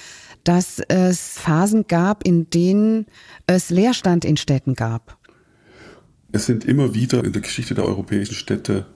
dass 0.44 0.80
es 0.88 1.38
Phasen 1.38 1.86
gab, 1.86 2.26
in 2.26 2.48
denen 2.50 3.06
es 3.46 3.70
Leerstand 3.70 4.24
in 4.24 4.36
Städten 4.36 4.74
gab. 4.74 5.18
Es 6.32 6.46
sind 6.46 6.64
immer 6.64 6.94
wieder 6.94 7.24
in 7.24 7.32
der 7.32 7.42
Geschichte 7.42 7.74
der 7.74 7.84
europäischen 7.84 8.34
Städte 8.34 8.86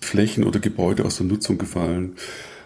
Flächen 0.00 0.44
oder 0.44 0.60
Gebäude 0.60 1.04
aus 1.04 1.16
der 1.16 1.26
Nutzung 1.26 1.58
gefallen. 1.58 2.14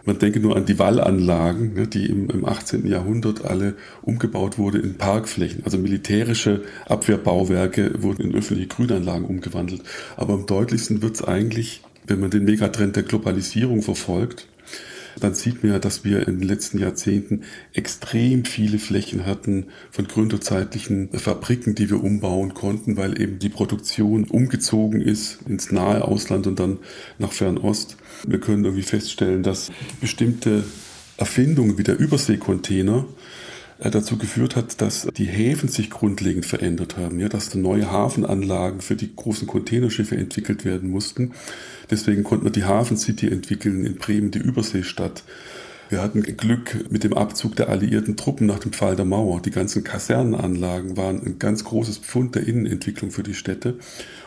Man 0.04 0.18
denke 0.18 0.40
nur 0.40 0.56
an 0.56 0.66
die 0.66 0.78
Wallanlagen, 0.78 1.74
ne, 1.74 1.86
die 1.86 2.06
im, 2.06 2.44
18. 2.44 2.86
Jahrhundert 2.86 3.44
alle 3.44 3.76
umgebaut 4.02 4.58
wurden 4.58 4.82
in 4.82 4.98
Parkflächen. 4.98 5.64
Also 5.64 5.78
militärische 5.78 6.62
Abwehrbauwerke 6.86 8.02
wurden 8.02 8.22
in 8.22 8.34
öffentliche 8.34 8.68
Grünanlagen 8.68 9.26
umgewandelt. 9.26 9.82
Aber 10.16 10.34
am 10.34 10.46
deutlichsten 10.46 11.02
wird 11.02 11.16
es 11.16 11.22
eigentlich, 11.22 11.82
wenn 12.06 12.18
man 12.18 12.30
den 12.30 12.44
Megatrend 12.44 12.96
der 12.96 13.04
Globalisierung 13.04 13.82
verfolgt, 13.82 14.48
dann 15.20 15.35
sieht 15.35 15.62
man 15.62 15.72
ja, 15.72 15.79
dass 15.79 16.05
wir 16.05 16.27
in 16.27 16.38
den 16.38 16.48
letzten 16.48 16.79
Jahrzehnten 16.79 17.42
extrem 17.72 18.44
viele 18.44 18.79
Flächen 18.79 19.27
hatten 19.27 19.66
von 19.90 20.07
gründerzeitlichen 20.07 21.11
Fabriken, 21.12 21.75
die 21.75 21.90
wir 21.90 22.03
umbauen 22.03 22.55
konnten, 22.55 22.96
weil 22.96 23.20
eben 23.20 23.38
die 23.38 23.48
Produktion 23.48 24.25
umgezogen 24.25 25.01
ist 25.01 25.40
ins 25.48 25.72
nahe 25.72 26.05
Ausland 26.05 26.46
und 26.46 26.59
dann 26.59 26.79
nach 27.18 27.33
Fernost. 27.33 27.96
Wir 28.27 28.40
können 28.40 28.64
irgendwie 28.64 28.85
feststellen, 28.85 29.42
dass 29.42 29.70
bestimmte 30.01 30.64
Erfindungen 31.16 31.79
wie 31.79 31.83
der 31.83 31.98
Überseekontainer 31.98 33.07
dazu 33.90 34.16
geführt 34.16 34.56
hat, 34.56 34.80
dass 34.80 35.08
die 35.16 35.26
Häfen 35.26 35.68
sich 35.68 35.90
grundlegend 35.90 36.46
verändert 36.46 36.96
haben, 36.96 37.18
ja, 37.18 37.28
dass 37.28 37.54
neue 37.54 37.90
Hafenanlagen 37.90 38.80
für 38.80 38.96
die 38.96 39.14
großen 39.14 39.46
Containerschiffe 39.46 40.16
entwickelt 40.16 40.64
werden 40.64 40.90
mussten. 40.90 41.32
Deswegen 41.90 42.22
konnten 42.24 42.44
wir 42.44 42.52
die 42.52 42.64
Hafen 42.64 42.96
City 42.96 43.28
entwickeln 43.28 43.84
in 43.84 43.96
Bremen, 43.96 44.30
die 44.30 44.38
Überseestadt. 44.38 45.24
Wir 45.92 46.00
hatten 46.00 46.22
Glück 46.22 46.90
mit 46.90 47.04
dem 47.04 47.12
Abzug 47.12 47.54
der 47.54 47.68
alliierten 47.68 48.16
Truppen 48.16 48.46
nach 48.46 48.60
dem 48.60 48.72
Fall 48.72 48.96
der 48.96 49.04
Mauer. 49.04 49.42
Die 49.42 49.50
ganzen 49.50 49.84
Kasernenanlagen 49.84 50.96
waren 50.96 51.22
ein 51.22 51.38
ganz 51.38 51.64
großes 51.64 51.98
Pfund 51.98 52.34
der 52.34 52.46
Innenentwicklung 52.46 53.10
für 53.10 53.22
die 53.22 53.34
Städte. 53.34 53.76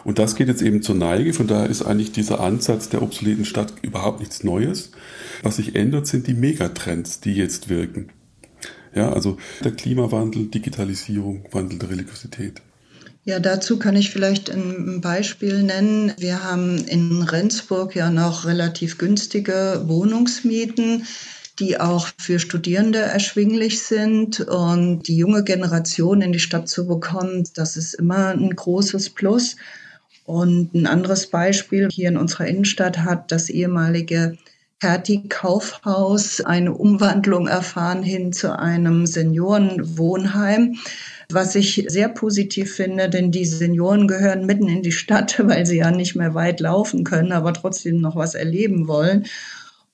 Und 0.04 0.20
das 0.20 0.36
geht 0.36 0.48
jetzt 0.48 0.62
eben 0.62 0.84
zur 0.84 0.94
Neige. 0.94 1.34
Von 1.34 1.48
daher 1.48 1.68
ist 1.68 1.82
eigentlich 1.82 2.12
dieser 2.12 2.40
Ansatz 2.40 2.90
der 2.90 3.02
obsoleten 3.02 3.46
Stadt 3.46 3.74
überhaupt 3.82 4.20
nichts 4.20 4.44
Neues. 4.44 4.92
Was 5.42 5.56
sich 5.56 5.74
ändert, 5.74 6.06
sind 6.06 6.28
die 6.28 6.36
Megatrends, 6.36 7.20
die 7.20 7.34
jetzt 7.34 7.68
wirken. 7.68 8.10
Ja, 8.96 9.12
also 9.12 9.38
der 9.64 9.72
Klimawandel, 9.72 10.48
Digitalisierung, 10.48 11.46
Wandel 11.52 11.80
der 11.80 11.90
Religiosität. 11.90 12.62
Ja, 13.26 13.40
dazu 13.40 13.78
kann 13.78 13.96
ich 13.96 14.12
vielleicht 14.12 14.50
ein 14.50 15.02
Beispiel 15.02 15.64
nennen. 15.64 16.14
Wir 16.18 16.44
haben 16.44 16.78
in 16.86 17.24
Rendsburg 17.24 17.96
ja 17.96 18.10
noch 18.10 18.46
relativ 18.46 18.98
günstige 18.98 19.82
Wohnungsmieten, 19.88 21.06
die 21.60 21.80
auch 21.80 22.08
für 22.20 22.40
Studierende 22.40 23.00
erschwinglich 23.00 23.82
sind. 23.82 24.42
Und 24.42 25.08
die 25.08 25.18
junge 25.18 25.44
Generation 25.44 26.22
in 26.22 26.32
die 26.32 26.40
Stadt 26.40 26.70
zu 26.70 26.88
bekommen, 26.88 27.46
das 27.56 27.78
ist 27.78 27.96
immer 27.96 28.30
ein 28.30 28.56
großes 28.56 29.10
Plus. 29.10 29.56
Und 30.26 30.74
ein 30.74 30.86
anderes 30.86 31.28
Beispiel 31.28 31.90
hier 31.92 32.10
in 32.10 32.18
unserer 32.18 32.46
Innenstadt 32.46 33.00
hat 33.00 33.32
das 33.32 33.50
ehemalige 33.50 34.38
Hertie 34.82 35.28
Kaufhaus 35.30 36.42
eine 36.42 36.74
Umwandlung 36.74 37.48
erfahren 37.48 38.04
hin 38.04 38.34
zu 38.34 38.58
einem 38.58 39.06
Seniorenwohnheim 39.06 40.78
was 41.30 41.56
ich 41.56 41.86
sehr 41.88 42.10
positiv 42.10 42.76
finde, 42.76 43.10
denn 43.10 43.32
die 43.32 43.46
Senioren 43.46 44.08
gehören 44.08 44.46
mitten 44.46 44.68
in 44.68 44.84
die 44.84 44.92
Stadt, 44.92 45.40
weil 45.48 45.66
sie 45.66 45.78
ja 45.78 45.92
nicht 45.92 46.16
mehr 46.16 46.36
weit 46.36 46.60
laufen 46.60 47.04
können, 47.04 47.32
aber 47.32 47.54
trotzdem 47.54 48.02
noch 48.02 48.16
was 48.16 48.36
erleben 48.36 48.88
wollen. 48.88 49.26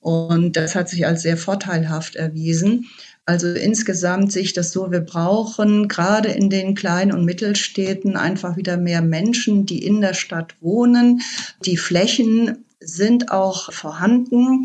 Und 0.00 0.56
das 0.56 0.74
hat 0.74 0.88
sich 0.88 1.06
als 1.06 1.22
sehr 1.22 1.36
vorteilhaft 1.36 2.16
erwiesen. 2.16 2.86
Also 3.24 3.52
insgesamt 3.52 4.32
sehe 4.32 4.42
ich 4.42 4.52
das 4.52 4.72
so, 4.72 4.90
wir 4.90 5.00
brauchen 5.00 5.86
gerade 5.86 6.28
in 6.28 6.50
den 6.50 6.74
kleinen 6.74 7.12
und 7.12 7.24
Mittelstädten 7.24 8.16
einfach 8.16 8.56
wieder 8.56 8.76
mehr 8.76 9.00
Menschen, 9.00 9.64
die 9.64 9.86
in 9.86 10.00
der 10.00 10.14
Stadt 10.14 10.56
wohnen. 10.60 11.20
Die 11.64 11.76
Flächen 11.76 12.64
sind 12.84 13.30
auch 13.30 13.72
vorhanden. 13.72 14.64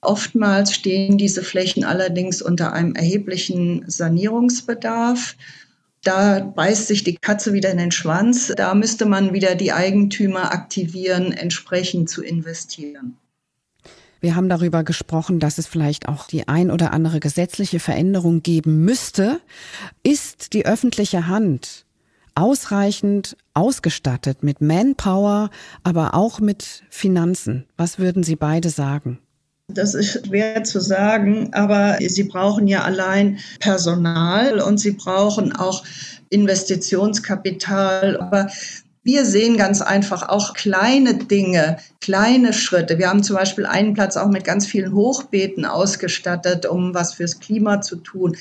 Oftmals 0.00 0.74
stehen 0.74 1.16
diese 1.16 1.42
Flächen 1.42 1.84
allerdings 1.84 2.42
unter 2.42 2.72
einem 2.72 2.94
erheblichen 2.94 3.84
Sanierungsbedarf. 3.86 5.36
Da 6.02 6.40
beißt 6.40 6.88
sich 6.88 7.04
die 7.04 7.16
Katze 7.16 7.52
wieder 7.52 7.70
in 7.70 7.78
den 7.78 7.92
Schwanz. 7.92 8.52
Da 8.56 8.74
müsste 8.74 9.06
man 9.06 9.32
wieder 9.32 9.54
die 9.54 9.72
Eigentümer 9.72 10.52
aktivieren, 10.52 11.32
entsprechend 11.32 12.10
zu 12.10 12.22
investieren. 12.22 13.16
Wir 14.20 14.36
haben 14.36 14.48
darüber 14.48 14.84
gesprochen, 14.84 15.40
dass 15.40 15.58
es 15.58 15.66
vielleicht 15.66 16.08
auch 16.08 16.28
die 16.28 16.46
ein 16.46 16.70
oder 16.70 16.92
andere 16.92 17.18
gesetzliche 17.18 17.80
Veränderung 17.80 18.42
geben 18.42 18.84
müsste. 18.84 19.40
Ist 20.04 20.52
die 20.52 20.64
öffentliche 20.64 21.26
Hand 21.26 21.84
ausreichend 22.34 23.36
ausgestattet 23.54 24.42
mit 24.42 24.60
Manpower, 24.60 25.50
aber 25.82 26.14
auch 26.14 26.40
mit 26.40 26.82
Finanzen? 26.90 27.66
Was 27.76 27.98
würden 27.98 28.22
Sie 28.22 28.36
beide 28.36 28.70
sagen? 28.70 29.18
Das 29.68 29.94
ist 29.94 30.26
schwer 30.26 30.64
zu 30.64 30.80
sagen, 30.80 31.54
aber 31.54 31.96
sie 32.00 32.24
brauchen 32.24 32.66
ja 32.66 32.82
allein 32.82 33.38
Personal 33.60 34.60
und 34.60 34.78
sie 34.78 34.92
brauchen 34.92 35.54
auch 35.54 35.84
Investitionskapital. 36.30 38.18
Aber 38.18 38.48
wir 39.02 39.24
sehen 39.24 39.56
ganz 39.56 39.80
einfach 39.80 40.28
auch 40.28 40.54
kleine 40.54 41.14
Dinge, 41.14 41.78
kleine 42.00 42.52
Schritte. 42.52 42.98
Wir 42.98 43.08
haben 43.08 43.22
zum 43.22 43.36
Beispiel 43.36 43.66
einen 43.66 43.94
Platz 43.94 44.16
auch 44.16 44.28
mit 44.28 44.44
ganz 44.44 44.66
vielen 44.66 44.94
Hochbeeten 44.94 45.64
ausgestattet, 45.64 46.66
um 46.66 46.94
was 46.94 47.14
fürs 47.14 47.40
Klima 47.40 47.80
zu 47.80 47.96
tun. 47.96 48.36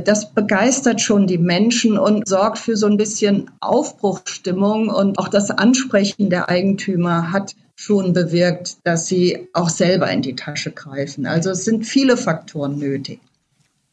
Das 0.00 0.32
begeistert 0.32 1.00
schon 1.00 1.26
die 1.26 1.38
Menschen 1.38 1.98
und 1.98 2.28
sorgt 2.28 2.58
für 2.58 2.76
so 2.76 2.86
ein 2.86 2.96
bisschen 2.96 3.50
Aufbruchstimmung 3.60 4.88
und 4.88 5.18
auch 5.18 5.28
das 5.28 5.50
Ansprechen 5.50 6.30
der 6.30 6.48
Eigentümer 6.48 7.32
hat 7.32 7.54
schon 7.74 8.12
bewirkt, 8.12 8.78
dass 8.84 9.06
sie 9.06 9.48
auch 9.52 9.68
selber 9.68 10.10
in 10.10 10.22
die 10.22 10.34
Tasche 10.34 10.70
greifen. 10.70 11.26
Also 11.26 11.50
es 11.50 11.64
sind 11.64 11.84
viele 11.84 12.16
Faktoren 12.16 12.78
nötig. 12.78 13.20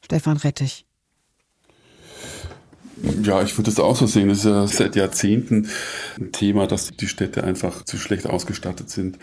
Stefan 0.05 0.37
Rettich. 0.37 0.85
Ja, 3.21 3.41
ich 3.41 3.57
würde 3.57 3.69
es 3.69 3.79
auch 3.79 3.97
so 3.97 4.07
sehen. 4.07 4.29
Es 4.29 4.39
ist 4.39 4.45
ja 4.45 4.65
seit 4.67 4.95
Jahrzehnten 4.95 5.67
ein 6.17 6.31
Thema, 6.31 6.67
dass 6.67 6.91
die 6.91 7.07
Städte 7.07 7.43
einfach 7.43 7.83
zu 7.83 7.97
schlecht 7.97 8.27
ausgestattet 8.27 8.89
sind. 8.89 9.17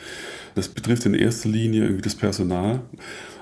Das 0.55 0.69
betrifft 0.69 1.07
in 1.07 1.15
erster 1.15 1.49
Linie 1.49 1.85
irgendwie 1.85 2.03
das 2.03 2.15
Personal. 2.15 2.81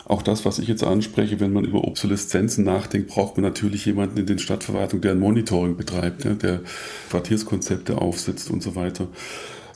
Auch 0.08 0.22
das, 0.22 0.44
was 0.44 0.58
ich 0.58 0.68
jetzt 0.68 0.82
anspreche, 0.82 1.38
wenn 1.38 1.52
man 1.52 1.64
über 1.64 1.84
Obsoleszenzen 1.84 2.64
nachdenkt, 2.64 3.08
braucht 3.08 3.36
man 3.36 3.44
natürlich 3.44 3.84
jemanden 3.84 4.16
in 4.18 4.26
den 4.26 4.38
Stadtverwaltungen, 4.38 5.02
der 5.02 5.12
ein 5.12 5.20
Monitoring 5.20 5.76
betreibt, 5.76 6.24
der 6.24 6.60
Quartierskonzepte 7.10 7.98
aufsetzt 7.98 8.50
und 8.50 8.62
so 8.62 8.74
weiter. 8.74 9.08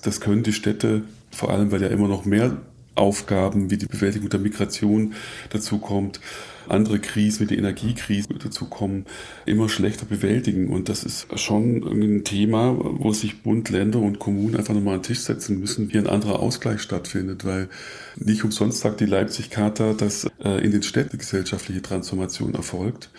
Das 0.03 0.21
können 0.21 0.42
die 0.42 0.53
Städte 0.53 1.03
vor 1.33 1.51
allem 1.51 1.73
weil 1.73 1.83
ja 1.83 1.88
immer 1.88 2.09
noch 2.09 2.25
mehr 2.25 2.59
Aufgaben 2.94 3.70
wie 3.70 3.78
die 3.78 3.87
Bewältigung 3.87 4.28
der 4.28 4.40
Migration 4.40 5.14
dazu 5.50 5.78
kommt, 5.78 6.20
andere 6.68 6.98
Krisen 6.98 7.40
wie 7.40 7.55
die 7.55 7.59
Energiekrise 7.59 8.28
dazu 8.35 8.66
kommen, 8.66 9.07
immer 9.46 9.68
schlechter 9.68 10.07
bewältigen. 10.07 10.68
Und 10.68 10.88
das 10.88 11.05
ist 11.05 11.26
schon 11.38 11.83
ein 11.85 12.24
Thema, 12.24 12.76
wo 12.78 13.12
sich 13.12 13.42
Bund, 13.42 13.70
Länder 13.70 14.00
und 14.00 14.18
Kommunen 14.18 14.57
einfach 14.57 14.74
nochmal 14.74 14.94
an 14.94 15.00
den 15.00 15.07
Tisch 15.07 15.20
setzen 15.20 15.59
müssen, 15.61 15.92
wie 15.92 15.98
ein 15.98 16.07
anderer 16.07 16.40
Ausgleich 16.40 16.81
stattfindet, 16.81 17.44
weil 17.44 17.68
nicht 18.16 18.44
umsonst 18.44 18.81
sagt 18.81 19.00
die 19.00 19.07
Leipzig-Charta, 19.07 19.94
dass 19.94 20.26
äh, 20.44 20.64
in 20.64 20.70
den 20.70 20.83
Städten 20.83 21.18
gesellschaftliche 21.18 21.83
Transformation 21.83 22.55
erfolgt. 22.55 23.11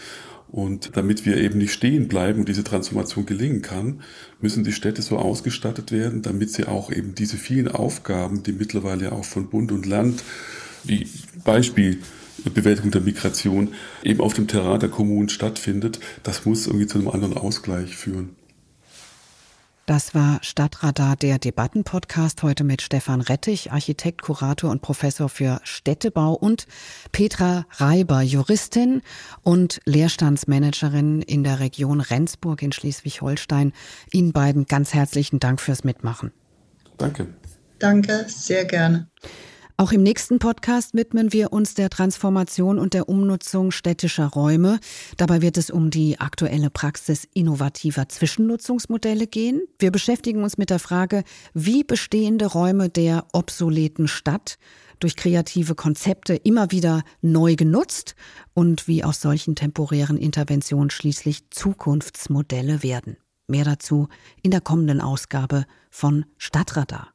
Und 0.53 0.91
damit 0.95 1.25
wir 1.25 1.37
eben 1.37 1.57
nicht 1.57 1.73
stehen 1.73 2.07
bleiben 2.07 2.41
und 2.41 2.47
diese 2.47 2.63
Transformation 2.63 3.25
gelingen 3.25 3.63
kann, 3.63 4.01
müssen 4.39 4.63
die 4.63 4.71
Städte 4.71 5.01
so 5.01 5.17
ausgestattet 5.17 5.91
werden, 5.91 6.21
damit 6.21 6.51
sie 6.51 6.65
auch 6.67 6.91
eben 6.91 7.15
diese 7.15 7.37
vielen 7.37 7.67
Aufgaben, 7.67 8.43
die 8.43 8.51
mittlerweile 8.51 9.13
auch 9.13 9.25
von 9.25 9.49
Bund 9.49 9.71
und 9.71 9.87
Land, 9.87 10.23
wie 10.83 11.07
Beispiel 11.43 11.97
Bewältigung 12.53 12.91
der 12.91 13.01
Migration, 13.01 13.73
eben 14.03 14.21
auf 14.21 14.35
dem 14.35 14.47
Terrain 14.47 14.79
der 14.79 14.89
Kommunen 14.89 15.29
stattfindet, 15.29 15.99
das 16.21 16.45
muss 16.45 16.67
irgendwie 16.67 16.85
zu 16.85 16.99
einem 16.99 17.07
anderen 17.07 17.35
Ausgleich 17.35 17.95
führen. 17.95 18.35
Das 19.85 20.15
war 20.15 20.39
Stadtradar, 20.41 21.17
der 21.17 21.39
Debattenpodcast, 21.39 22.41
heute 22.41 22.63
mit 22.63 22.81
Stefan 22.81 23.19
Rettich, 23.19 23.73
Architekt, 23.73 24.21
Kurator 24.21 24.71
und 24.71 24.81
Professor 24.81 25.27
für 25.27 25.59
Städtebau 25.63 26.33
und 26.33 26.67
Petra 27.11 27.65
Reiber, 27.69 28.21
Juristin 28.21 29.01
und 29.41 29.81
Leerstandsmanagerin 29.83 31.21
in 31.21 31.43
der 31.43 31.59
Region 31.59 31.99
Rendsburg 31.99 32.61
in 32.61 32.71
Schleswig-Holstein. 32.71 33.73
Ihnen 34.13 34.31
beiden 34.31 34.67
ganz 34.67 34.93
herzlichen 34.93 35.39
Dank 35.39 35.59
fürs 35.59 35.83
Mitmachen. 35.83 36.31
Danke. 36.97 37.27
Danke, 37.77 38.25
sehr 38.29 38.63
gerne. 38.63 39.09
Auch 39.75 39.91
im 39.91 40.03
nächsten 40.03 40.37
Podcast 40.37 40.93
widmen 40.93 41.33
wir 41.33 41.51
uns 41.51 41.73
der 41.73 41.89
Transformation 41.89 42.77
und 42.77 42.93
der 42.93 43.09
Umnutzung 43.09 43.71
städtischer 43.71 44.27
Räume. 44.27 44.79
Dabei 45.17 45.41
wird 45.41 45.57
es 45.57 45.71
um 45.71 45.89
die 45.89 46.19
aktuelle 46.19 46.69
Praxis 46.69 47.27
innovativer 47.33 48.07
Zwischennutzungsmodelle 48.07 49.25
gehen. 49.25 49.63
Wir 49.79 49.91
beschäftigen 49.91 50.43
uns 50.43 50.59
mit 50.59 50.69
der 50.69 50.77
Frage, 50.77 51.23
wie 51.55 51.83
bestehende 51.83 52.45
Räume 52.45 52.89
der 52.89 53.25
obsoleten 53.33 54.07
Stadt 54.07 54.57
durch 54.99 55.15
kreative 55.15 55.73
Konzepte 55.73 56.35
immer 56.35 56.71
wieder 56.71 57.03
neu 57.21 57.55
genutzt 57.55 58.15
und 58.53 58.87
wie 58.87 59.03
aus 59.03 59.21
solchen 59.21 59.55
temporären 59.55 60.17
Interventionen 60.17 60.91
schließlich 60.91 61.49
Zukunftsmodelle 61.49 62.83
werden. 62.83 63.17
Mehr 63.47 63.65
dazu 63.65 64.07
in 64.43 64.51
der 64.51 64.61
kommenden 64.61 65.01
Ausgabe 65.01 65.65
von 65.89 66.25
Stadtradar. 66.37 67.13